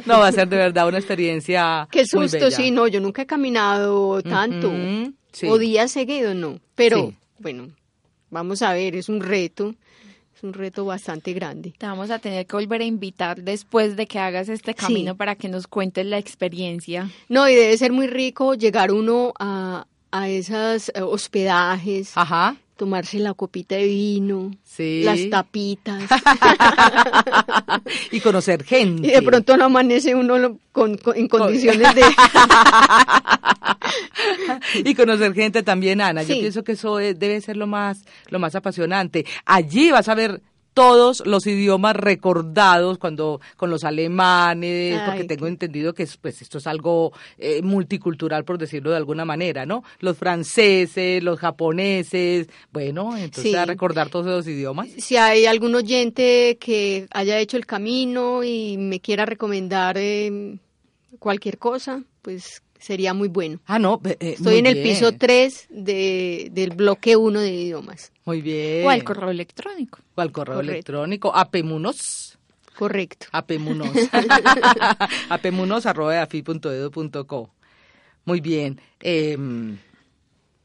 No, 0.06 0.20
va 0.20 0.28
a 0.28 0.32
ser 0.32 0.48
de 0.48 0.56
verdad 0.56 0.86
una 0.88 0.98
experiencia 0.98 1.88
Qué 1.90 2.00
muy 2.14 2.28
susto, 2.28 2.44
bella. 2.46 2.50
sí, 2.56 2.70
no, 2.70 2.86
yo 2.86 3.00
nunca 3.00 3.22
he 3.22 3.26
caminado 3.26 4.22
tanto. 4.22 4.72
Sí. 5.32 5.48
O 5.48 5.58
días 5.58 5.90
seguidos, 5.90 6.34
no. 6.34 6.60
Pero, 6.74 7.08
Sí. 7.08 7.16
bueno, 7.40 7.68
vamos 8.30 8.62
a 8.62 8.72
ver, 8.72 8.94
es 8.96 9.08
un 9.08 9.20
reto. 9.20 9.74
Es 10.36 10.42
un 10.42 10.52
reto 10.52 10.84
bastante 10.84 11.32
grande. 11.32 11.72
Te 11.78 11.86
vamos 11.86 12.10
a 12.10 12.18
tener 12.18 12.44
que 12.44 12.56
volver 12.56 12.82
a 12.82 12.84
invitar 12.84 13.42
después 13.42 13.96
de 13.96 14.06
que 14.06 14.18
hagas 14.18 14.50
este 14.50 14.74
camino 14.74 15.16
para 15.16 15.34
que 15.34 15.48
nos 15.48 15.66
cuentes 15.66 16.04
la 16.04 16.18
experiencia. 16.18 17.08
No, 17.30 17.48
y 17.48 17.54
debe 17.54 17.78
ser 17.78 17.90
muy 17.90 18.06
rico 18.06 18.52
llegar 18.52 18.92
uno 18.92 19.32
a, 19.38 19.86
a 20.10 20.28
esos 20.28 20.90
eh, 20.90 21.00
hospedajes, 21.00 22.12
Ajá, 22.16 22.56
tomarse 22.76 23.18
la 23.18 23.34
copita 23.34 23.74
de 23.74 23.86
vino, 23.86 24.52
sí. 24.62 25.02
las 25.04 25.18
tapitas. 25.30 26.02
y 28.10 28.20
conocer 28.20 28.64
gente. 28.64 29.08
y 29.08 29.10
de 29.12 29.22
pronto 29.22 29.56
no 29.56 29.64
amanece 29.64 30.14
uno 30.14 30.38
lo- 30.38 30.58
con, 30.72 30.96
con- 30.98 31.16
en 31.16 31.28
condiciones 31.28 31.94
de... 31.94 32.02
y 34.84 34.94
conocer 34.94 35.34
gente 35.34 35.62
también, 35.62 36.00
Ana. 36.00 36.22
Yo 36.22 36.38
pienso 36.38 36.64
que 36.64 36.72
eso 36.72 36.98
es- 37.00 37.18
debe 37.18 37.40
ser 37.40 37.56
lo 37.56 37.66
más, 37.66 38.04
lo 38.28 38.38
más 38.38 38.54
apasionante. 38.54 39.24
Allí 39.44 39.90
vas 39.90 40.08
a 40.08 40.14
ver 40.14 40.42
todos 40.76 41.22
los 41.24 41.46
idiomas 41.46 41.96
recordados 41.96 42.98
cuando 42.98 43.40
con 43.56 43.70
los 43.70 43.82
alemanes, 43.82 45.00
porque 45.06 45.24
tengo 45.24 45.46
entendido 45.46 45.94
que 45.94 46.02
es, 46.02 46.18
pues 46.18 46.42
esto 46.42 46.58
es 46.58 46.66
algo 46.66 47.14
eh, 47.38 47.62
multicultural 47.62 48.44
por 48.44 48.58
decirlo 48.58 48.90
de 48.90 48.98
alguna 48.98 49.24
manera, 49.24 49.64
¿no? 49.64 49.82
Los 50.00 50.18
franceses, 50.18 51.22
los 51.22 51.38
japoneses, 51.38 52.48
bueno, 52.74 53.16
entonces 53.16 53.52
Sí. 53.52 53.54
a 53.54 53.64
recordar 53.64 54.10
todos 54.10 54.26
esos 54.26 54.46
idiomas. 54.48 54.88
si 54.98 55.16
hay 55.16 55.46
algún 55.46 55.74
oyente 55.74 56.58
que 56.60 57.06
haya 57.10 57.38
hecho 57.38 57.56
el 57.56 57.64
camino 57.64 58.44
y 58.44 58.76
me 58.76 59.00
quiera 59.00 59.24
recomendar 59.24 59.96
eh, 59.96 60.58
cualquier 61.18 61.56
cosa, 61.56 62.02
pues 62.20 62.62
sería 62.78 63.14
muy 63.14 63.28
bueno. 63.28 63.60
Ah, 63.66 63.78
no, 63.78 64.00
eh, 64.04 64.16
Estoy 64.20 64.58
en 64.58 64.66
el 64.66 64.74
bien, 64.74 64.88
piso 64.88 65.12
3 65.12 65.66
de, 65.70 66.48
del 66.52 66.70
bloque 66.70 67.16
1 67.16 67.40
de 67.40 67.52
idiomas. 67.52 68.12
Muy 68.24 68.42
bien. 68.42 68.86
O 68.86 68.90
al 68.90 69.04
correo 69.04 69.30
electrónico. 69.30 70.00
O 70.14 70.20
al 70.20 70.32
correo 70.32 70.56
Correcto. 70.56 70.72
electrónico, 70.72 71.34
apemunos. 71.34 72.38
Correcto. 72.76 73.26
Apemunos. 73.32 73.88
Apemunos 75.28 75.86
arroba 75.86 76.20
afi.edu.co. 76.22 77.50
Muy 78.24 78.40
bien. 78.40 78.80
Eh, 79.00 79.36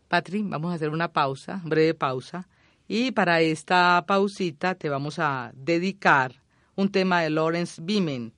Patri, 0.07 0.41
vamos 0.43 0.71
a 0.71 0.75
hacer 0.75 0.89
una 0.89 1.07
pausa, 1.13 1.61
breve 1.63 1.93
pausa. 1.93 2.47
Y 2.87 3.11
para 3.11 3.39
esta 3.39 4.03
pausita 4.05 4.75
te 4.75 4.89
vamos 4.89 5.19
a 5.19 5.51
dedicar 5.55 6.41
un 6.75 6.91
tema 6.91 7.21
de 7.21 7.29
Lawrence 7.29 7.81
Beeman, 7.81 8.33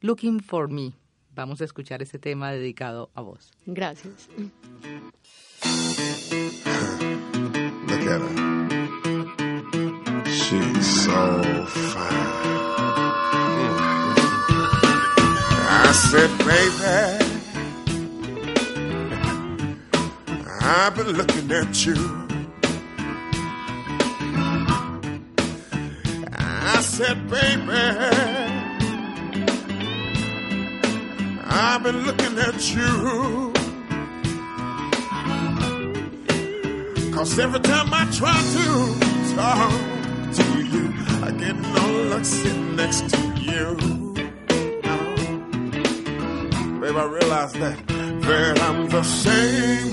Looking 0.00 0.40
for 0.40 0.70
Me. 0.70 0.92
Vamos 1.34 1.60
a 1.60 1.64
escuchar 1.64 2.02
ese 2.02 2.18
tema 2.18 2.52
dedicado 2.52 3.10
a 3.14 3.22
vos. 3.22 3.52
Gracias. 3.66 4.28
Look 7.86 8.06
at 8.06 8.20
her. 8.20 8.52
She's 10.26 11.04
so 11.04 11.66
fine. 11.66 12.32
I 15.84 15.92
said, 15.94 16.30
baby, 16.38 17.18
I've 20.60 20.94
been 20.96 21.12
looking 21.16 21.50
at 21.52 21.86
you. 21.86 21.96
I 26.32 26.80
said, 26.82 27.28
baby, 27.30 28.51
I've 31.64 31.80
been 31.84 32.02
looking 32.04 32.36
at 32.38 32.74
you. 32.74 33.52
Cause 37.14 37.38
every 37.38 37.60
time 37.60 37.88
I 37.92 38.04
try 38.10 38.36
to 38.56 38.66
talk 39.36 39.70
to 40.38 40.44
you, 40.64 40.92
I 41.22 41.30
get 41.30 41.56
no 41.56 41.86
luck 42.10 42.24
sitting 42.24 42.74
next 42.74 43.08
to 43.10 43.18
you. 43.38 43.76
Oh. 44.84 45.14
Babe, 46.80 46.96
I 46.96 47.04
realize 47.04 47.52
that, 47.52 47.78
that 47.86 48.60
I'm 48.60 48.88
the 48.88 49.04
same 49.04 49.91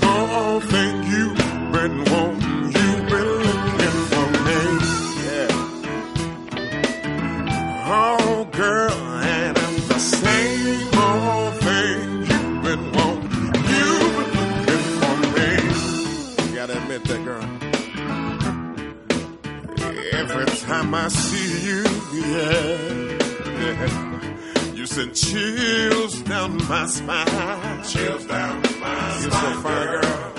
time 20.70 20.94
I 20.94 21.08
see 21.08 21.66
you, 21.66 21.82
yeah, 22.14 23.18
yeah, 23.60 24.72
you 24.76 24.86
send 24.86 25.16
chills 25.16 26.22
down 26.22 26.58
my 26.68 26.86
spine. 26.86 27.82
Chills 27.82 28.24
down 28.26 28.62
my 28.62 28.68
spine. 28.68 29.22
You're 29.22 29.32
so 29.32 29.60
fine, 29.62 29.86
girl. 29.94 30.32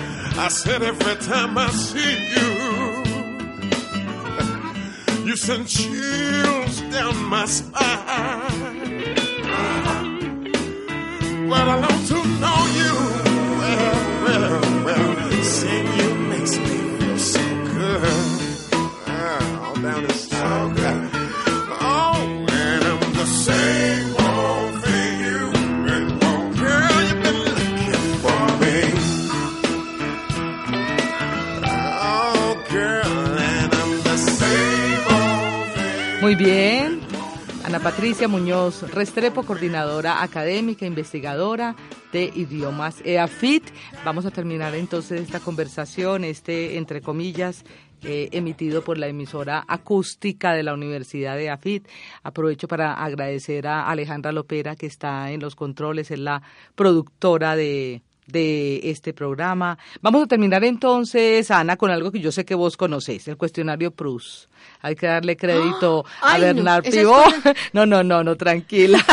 I 0.44 0.48
said 0.48 0.82
every 0.82 1.16
time 1.16 1.58
I 1.58 1.68
see 1.68 2.14
you, 2.34 2.48
you 5.26 5.36
send 5.36 5.68
chills 5.68 6.80
down 6.96 7.14
my 7.24 7.44
spine. 7.44 7.82
Well, 11.50 11.68
I 11.72 11.76
long 11.84 12.00
to 12.10 12.18
know 12.42 12.60
you. 12.80 12.92
Well, 13.60 13.96
well, 14.24 14.60
well, 14.86 15.42
seeing 15.42 15.88
you 15.98 16.08
makes 16.32 16.56
me 16.56 16.76
feel 16.98 17.18
so 17.18 17.44
good. 17.74 18.31
Muy 36.32 36.46
bien. 36.46 36.98
Ana 37.62 37.78
Patricia 37.78 38.26
Muñoz 38.26 38.90
Restrepo, 38.90 39.42
coordinadora 39.42 40.22
académica, 40.22 40.86
investigadora 40.86 41.76
de 42.10 42.32
idiomas 42.34 43.02
EAFIT. 43.04 43.64
Vamos 44.02 44.24
a 44.24 44.30
terminar 44.30 44.74
entonces 44.74 45.20
esta 45.20 45.40
conversación, 45.40 46.24
este, 46.24 46.78
entre 46.78 47.02
comillas, 47.02 47.66
eh, 48.02 48.30
emitido 48.32 48.82
por 48.82 48.96
la 48.96 49.08
emisora 49.08 49.62
acústica 49.68 50.54
de 50.54 50.62
la 50.62 50.72
Universidad 50.72 51.36
de 51.36 51.44
EAFIT. 51.44 51.86
Aprovecho 52.22 52.66
para 52.66 52.94
agradecer 52.94 53.66
a 53.66 53.90
Alejandra 53.90 54.32
Lopera, 54.32 54.74
que 54.74 54.86
está 54.86 55.32
en 55.32 55.40
los 55.40 55.54
controles, 55.54 56.10
es 56.10 56.18
la 56.18 56.40
productora 56.74 57.56
de 57.56 58.00
de 58.26 58.80
este 58.90 59.12
programa. 59.12 59.76
Vamos 60.00 60.22
a 60.22 60.26
terminar 60.26 60.62
entonces, 60.64 61.50
Ana, 61.50 61.76
con 61.76 61.90
algo 61.90 62.10
que 62.12 62.20
yo 62.20 62.30
sé 62.32 62.44
que 62.44 62.54
vos 62.54 62.76
conocés, 62.76 63.26
el 63.28 63.36
cuestionario 63.36 63.90
Prus. 63.90 64.48
Hay 64.80 64.94
que 64.94 65.06
darle 65.06 65.36
crédito 65.36 66.04
a 66.22 66.38
no, 66.38 66.44
Bernard 66.44 66.86
esa 66.86 66.98
Pivot. 67.00 67.24
cosa- 67.24 67.54
No, 67.72 67.84
no, 67.86 68.02
no, 68.02 68.22
no, 68.22 68.36
tranquila. 68.36 69.04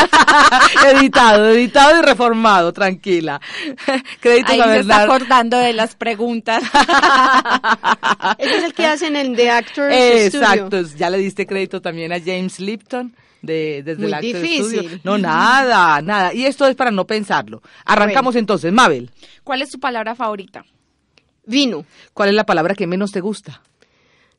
editado, 0.94 1.48
editado 1.48 1.98
y 1.98 2.02
reformado, 2.02 2.72
tranquila. 2.72 3.40
Créditos 4.20 4.50
Ahí 4.52 4.60
a 4.60 4.64
se 4.64 4.78
está 4.80 4.98
Bernard. 4.98 5.10
acordando 5.16 5.58
de 5.58 5.72
las 5.72 5.94
preguntas. 5.96 6.62
Ese 8.38 8.56
es 8.58 8.64
el 8.64 8.74
que 8.74 8.86
hacen 8.86 9.16
en 9.16 9.34
The 9.34 9.50
Actors 9.50 9.94
Studio. 9.94 10.26
Exacto, 10.26 10.82
ya 10.96 11.10
le 11.10 11.18
diste 11.18 11.46
crédito 11.46 11.80
también 11.82 12.12
a 12.12 12.20
James 12.20 12.60
Lipton 12.60 13.14
de, 13.42 13.82
desde 13.84 14.02
Muy 14.02 14.08
el 14.08 14.14
Actors 14.14 14.42
difícil. 14.42 14.80
Studio. 14.80 15.00
No, 15.04 15.18
nada, 15.18 16.00
nada. 16.02 16.34
Y 16.34 16.44
esto 16.44 16.66
es 16.66 16.74
para 16.76 16.90
no 16.90 17.06
pensarlo. 17.06 17.62
Arrancamos 17.84 18.36
entonces, 18.36 18.72
Mabel. 18.72 19.10
¿Cuál 19.44 19.62
es 19.62 19.70
tu 19.70 19.78
palabra 19.80 20.14
favorita? 20.14 20.64
Vino, 21.46 21.84
¿Cuál 22.14 22.28
es 22.28 22.34
la 22.34 22.44
palabra 22.46 22.74
que 22.74 22.86
menos 22.86 23.12
te 23.12 23.20
gusta? 23.20 23.62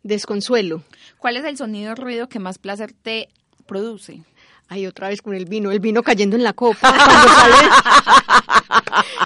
desconsuelo. 0.03 0.83
¿Cuál 1.19 1.37
es 1.37 1.45
el 1.45 1.57
sonido 1.57 1.91
o 1.91 1.95
ruido 1.95 2.27
que 2.27 2.39
más 2.39 2.57
placer 2.57 2.91
te 2.91 3.29
produce? 3.67 4.23
Ay, 4.67 4.87
otra 4.87 5.09
vez 5.09 5.21
con 5.21 5.35
el 5.35 5.45
vino, 5.45 5.69
el 5.71 5.79
vino 5.79 6.01
cayendo 6.01 6.35
en 6.35 6.43
la 6.43 6.53
copa. 6.53 6.91
Cuando 6.91 7.27
sale, 7.35 7.55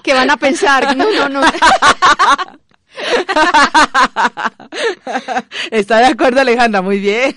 ¿Qué 0.03 0.13
van 0.13 0.29
a 0.31 0.37
pensar? 0.37 0.97
No, 0.97 1.05
no, 1.11 1.29
no. 1.29 1.41
Está 5.71 5.99
de 5.99 6.05
acuerdo, 6.05 6.41
Alejandra, 6.41 6.81
muy 6.81 6.99
bien. 6.99 7.35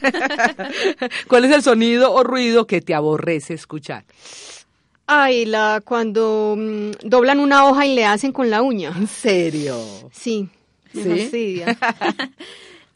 ¿Cuál 1.28 1.44
es 1.44 1.52
el 1.52 1.62
sonido 1.62 2.12
o 2.12 2.22
ruido 2.22 2.66
que 2.66 2.80
te 2.80 2.94
aborrece 2.94 3.54
escuchar? 3.54 4.04
Ay, 5.06 5.46
la, 5.46 5.80
cuando 5.84 6.54
mm, 6.56 6.90
doblan 7.02 7.40
una 7.40 7.66
hoja 7.66 7.86
y 7.86 7.94
le 7.94 8.04
hacen 8.04 8.32
con 8.32 8.50
la 8.50 8.62
uña. 8.62 8.92
¿En 8.96 9.06
serio? 9.06 9.76
Sí, 10.12 10.48
me 10.92 11.02
¿Sí? 11.02 11.08
fastidia. 11.08 11.78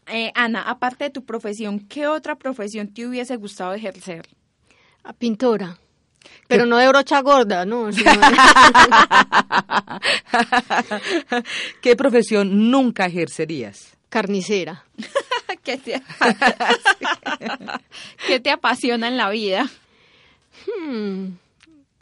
Eh, 0.09 0.33
Ana, 0.35 0.63
aparte 0.63 1.05
de 1.05 1.11
tu 1.11 1.25
profesión, 1.25 1.79
¿qué 1.79 2.09
otra 2.09 2.35
profesión 2.35 2.93
te 2.93 3.07
hubiese 3.07 3.37
gustado 3.37 3.73
ejercer? 3.73 4.29
A 5.05 5.13
pintora. 5.13 5.79
Pero 6.49 6.67
no 6.67 6.77
de 6.77 6.89
brocha 6.89 7.23
gorda, 7.23 7.65
no. 7.65 7.89
¿Qué 11.81 11.97
profesión 11.97 12.71
nunca 12.71 13.07
ejercerías? 13.07 13.93
carnicera. 14.13 14.85
¿Qué 15.65 15.79
te, 15.79 15.95
¿Qué 18.27 18.41
te 18.41 18.51
apasiona 18.51 19.09
en 19.09 19.17
la 19.17 19.31
vida? 19.31 19.71
Hmm, 20.67 21.29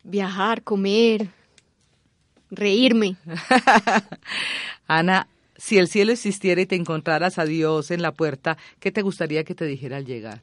viajar, 0.02 0.62
comer, 0.62 1.28
reírme. 2.50 3.16
Ana, 4.88 5.28
si 5.56 5.78
el 5.78 5.86
cielo 5.86 6.10
existiera 6.10 6.60
y 6.60 6.66
te 6.66 6.74
encontraras 6.74 7.38
a 7.38 7.44
Dios 7.44 7.92
en 7.92 8.02
la 8.02 8.10
puerta, 8.10 8.58
¿qué 8.80 8.90
te 8.90 9.02
gustaría 9.02 9.44
que 9.44 9.54
te 9.54 9.66
dijera 9.66 9.98
al 9.98 10.04
llegar? 10.04 10.40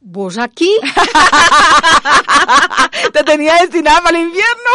¿Vos 0.00 0.38
aquí? 0.38 0.70
Te 3.12 3.24
tenía 3.24 3.56
destinada 3.56 4.00
para 4.02 4.18
el 4.18 4.28
infierno. 4.28 4.70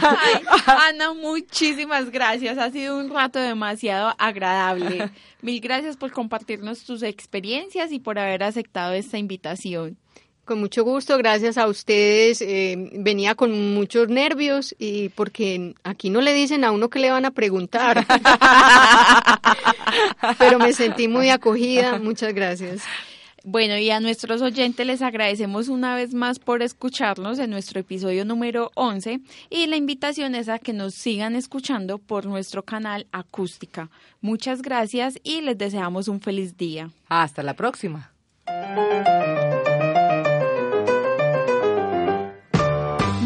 Ay, 0.00 0.42
Ana, 0.66 1.14
muchísimas 1.14 2.10
gracias. 2.10 2.58
Ha 2.58 2.70
sido 2.70 2.98
un 2.98 3.10
rato 3.10 3.38
demasiado 3.38 4.14
agradable. 4.18 5.10
Mil 5.40 5.60
gracias 5.60 5.96
por 5.96 6.12
compartirnos 6.12 6.84
tus 6.84 7.02
experiencias 7.02 7.92
y 7.92 7.98
por 7.98 8.18
haber 8.18 8.42
aceptado 8.42 8.92
esta 8.92 9.18
invitación. 9.18 9.98
Con 10.52 10.60
mucho 10.60 10.84
gusto, 10.84 11.16
gracias 11.16 11.56
a 11.56 11.66
ustedes. 11.66 12.42
eh, 12.42 12.90
venía 12.92 13.34
con 13.34 13.72
muchos 13.72 14.10
nervios 14.10 14.74
y 14.78 15.08
porque 15.08 15.74
aquí 15.82 16.10
no 16.10 16.20
le 16.20 16.34
dicen 16.34 16.62
a 16.62 16.72
uno 16.72 16.90
que 16.90 16.98
le 16.98 17.10
van 17.10 17.24
a 17.24 17.30
preguntar. 17.30 18.06
Pero 20.38 20.58
me 20.58 20.74
sentí 20.74 21.08
muy 21.08 21.30
acogida. 21.30 21.98
Muchas 21.98 22.34
gracias. 22.34 22.82
Bueno, 23.44 23.78
y 23.78 23.88
a 23.88 24.00
nuestros 24.00 24.42
oyentes 24.42 24.86
les 24.86 25.00
agradecemos 25.00 25.68
una 25.68 25.94
vez 25.94 26.12
más 26.12 26.38
por 26.38 26.60
escucharnos 26.60 27.38
en 27.38 27.48
nuestro 27.48 27.80
episodio 27.80 28.26
número 28.26 28.70
11 28.74 29.20
y 29.48 29.68
la 29.68 29.76
invitación 29.76 30.34
es 30.34 30.50
a 30.50 30.58
que 30.58 30.74
nos 30.74 30.92
sigan 30.92 31.34
escuchando 31.34 31.96
por 31.96 32.26
nuestro 32.26 32.62
canal 32.62 33.06
Acústica. 33.10 33.88
Muchas 34.20 34.60
gracias 34.60 35.18
y 35.22 35.40
les 35.40 35.56
deseamos 35.56 36.08
un 36.08 36.20
feliz 36.20 36.58
día. 36.58 36.90
Hasta 37.08 37.42
la 37.42 37.54
próxima. 37.54 38.12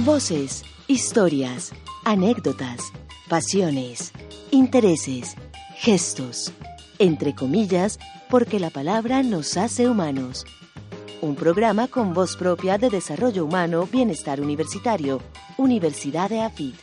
Voces, 0.07 0.64
historias, 0.87 1.73
anécdotas, 2.05 2.92
pasiones, 3.29 4.12
intereses, 4.53 5.35
gestos, 5.79 6.53
entre 7.01 7.35
comillas, 7.35 7.99
porque 8.31 8.61
la 8.61 8.71
palabra 8.71 9.25
nos 9.25 9.57
hace 9.57 9.88
humanos. 9.88 10.47
Un 11.21 11.35
programa 11.35 11.88
con 11.88 12.14
voz 12.14 12.37
propia 12.37 12.79
de 12.79 12.88
desarrollo 12.88 13.45
humano, 13.45 13.88
bienestar 13.90 14.40
universitario, 14.40 15.21
Universidad 15.57 16.31
de 16.31 16.40
AFIT. 16.42 16.77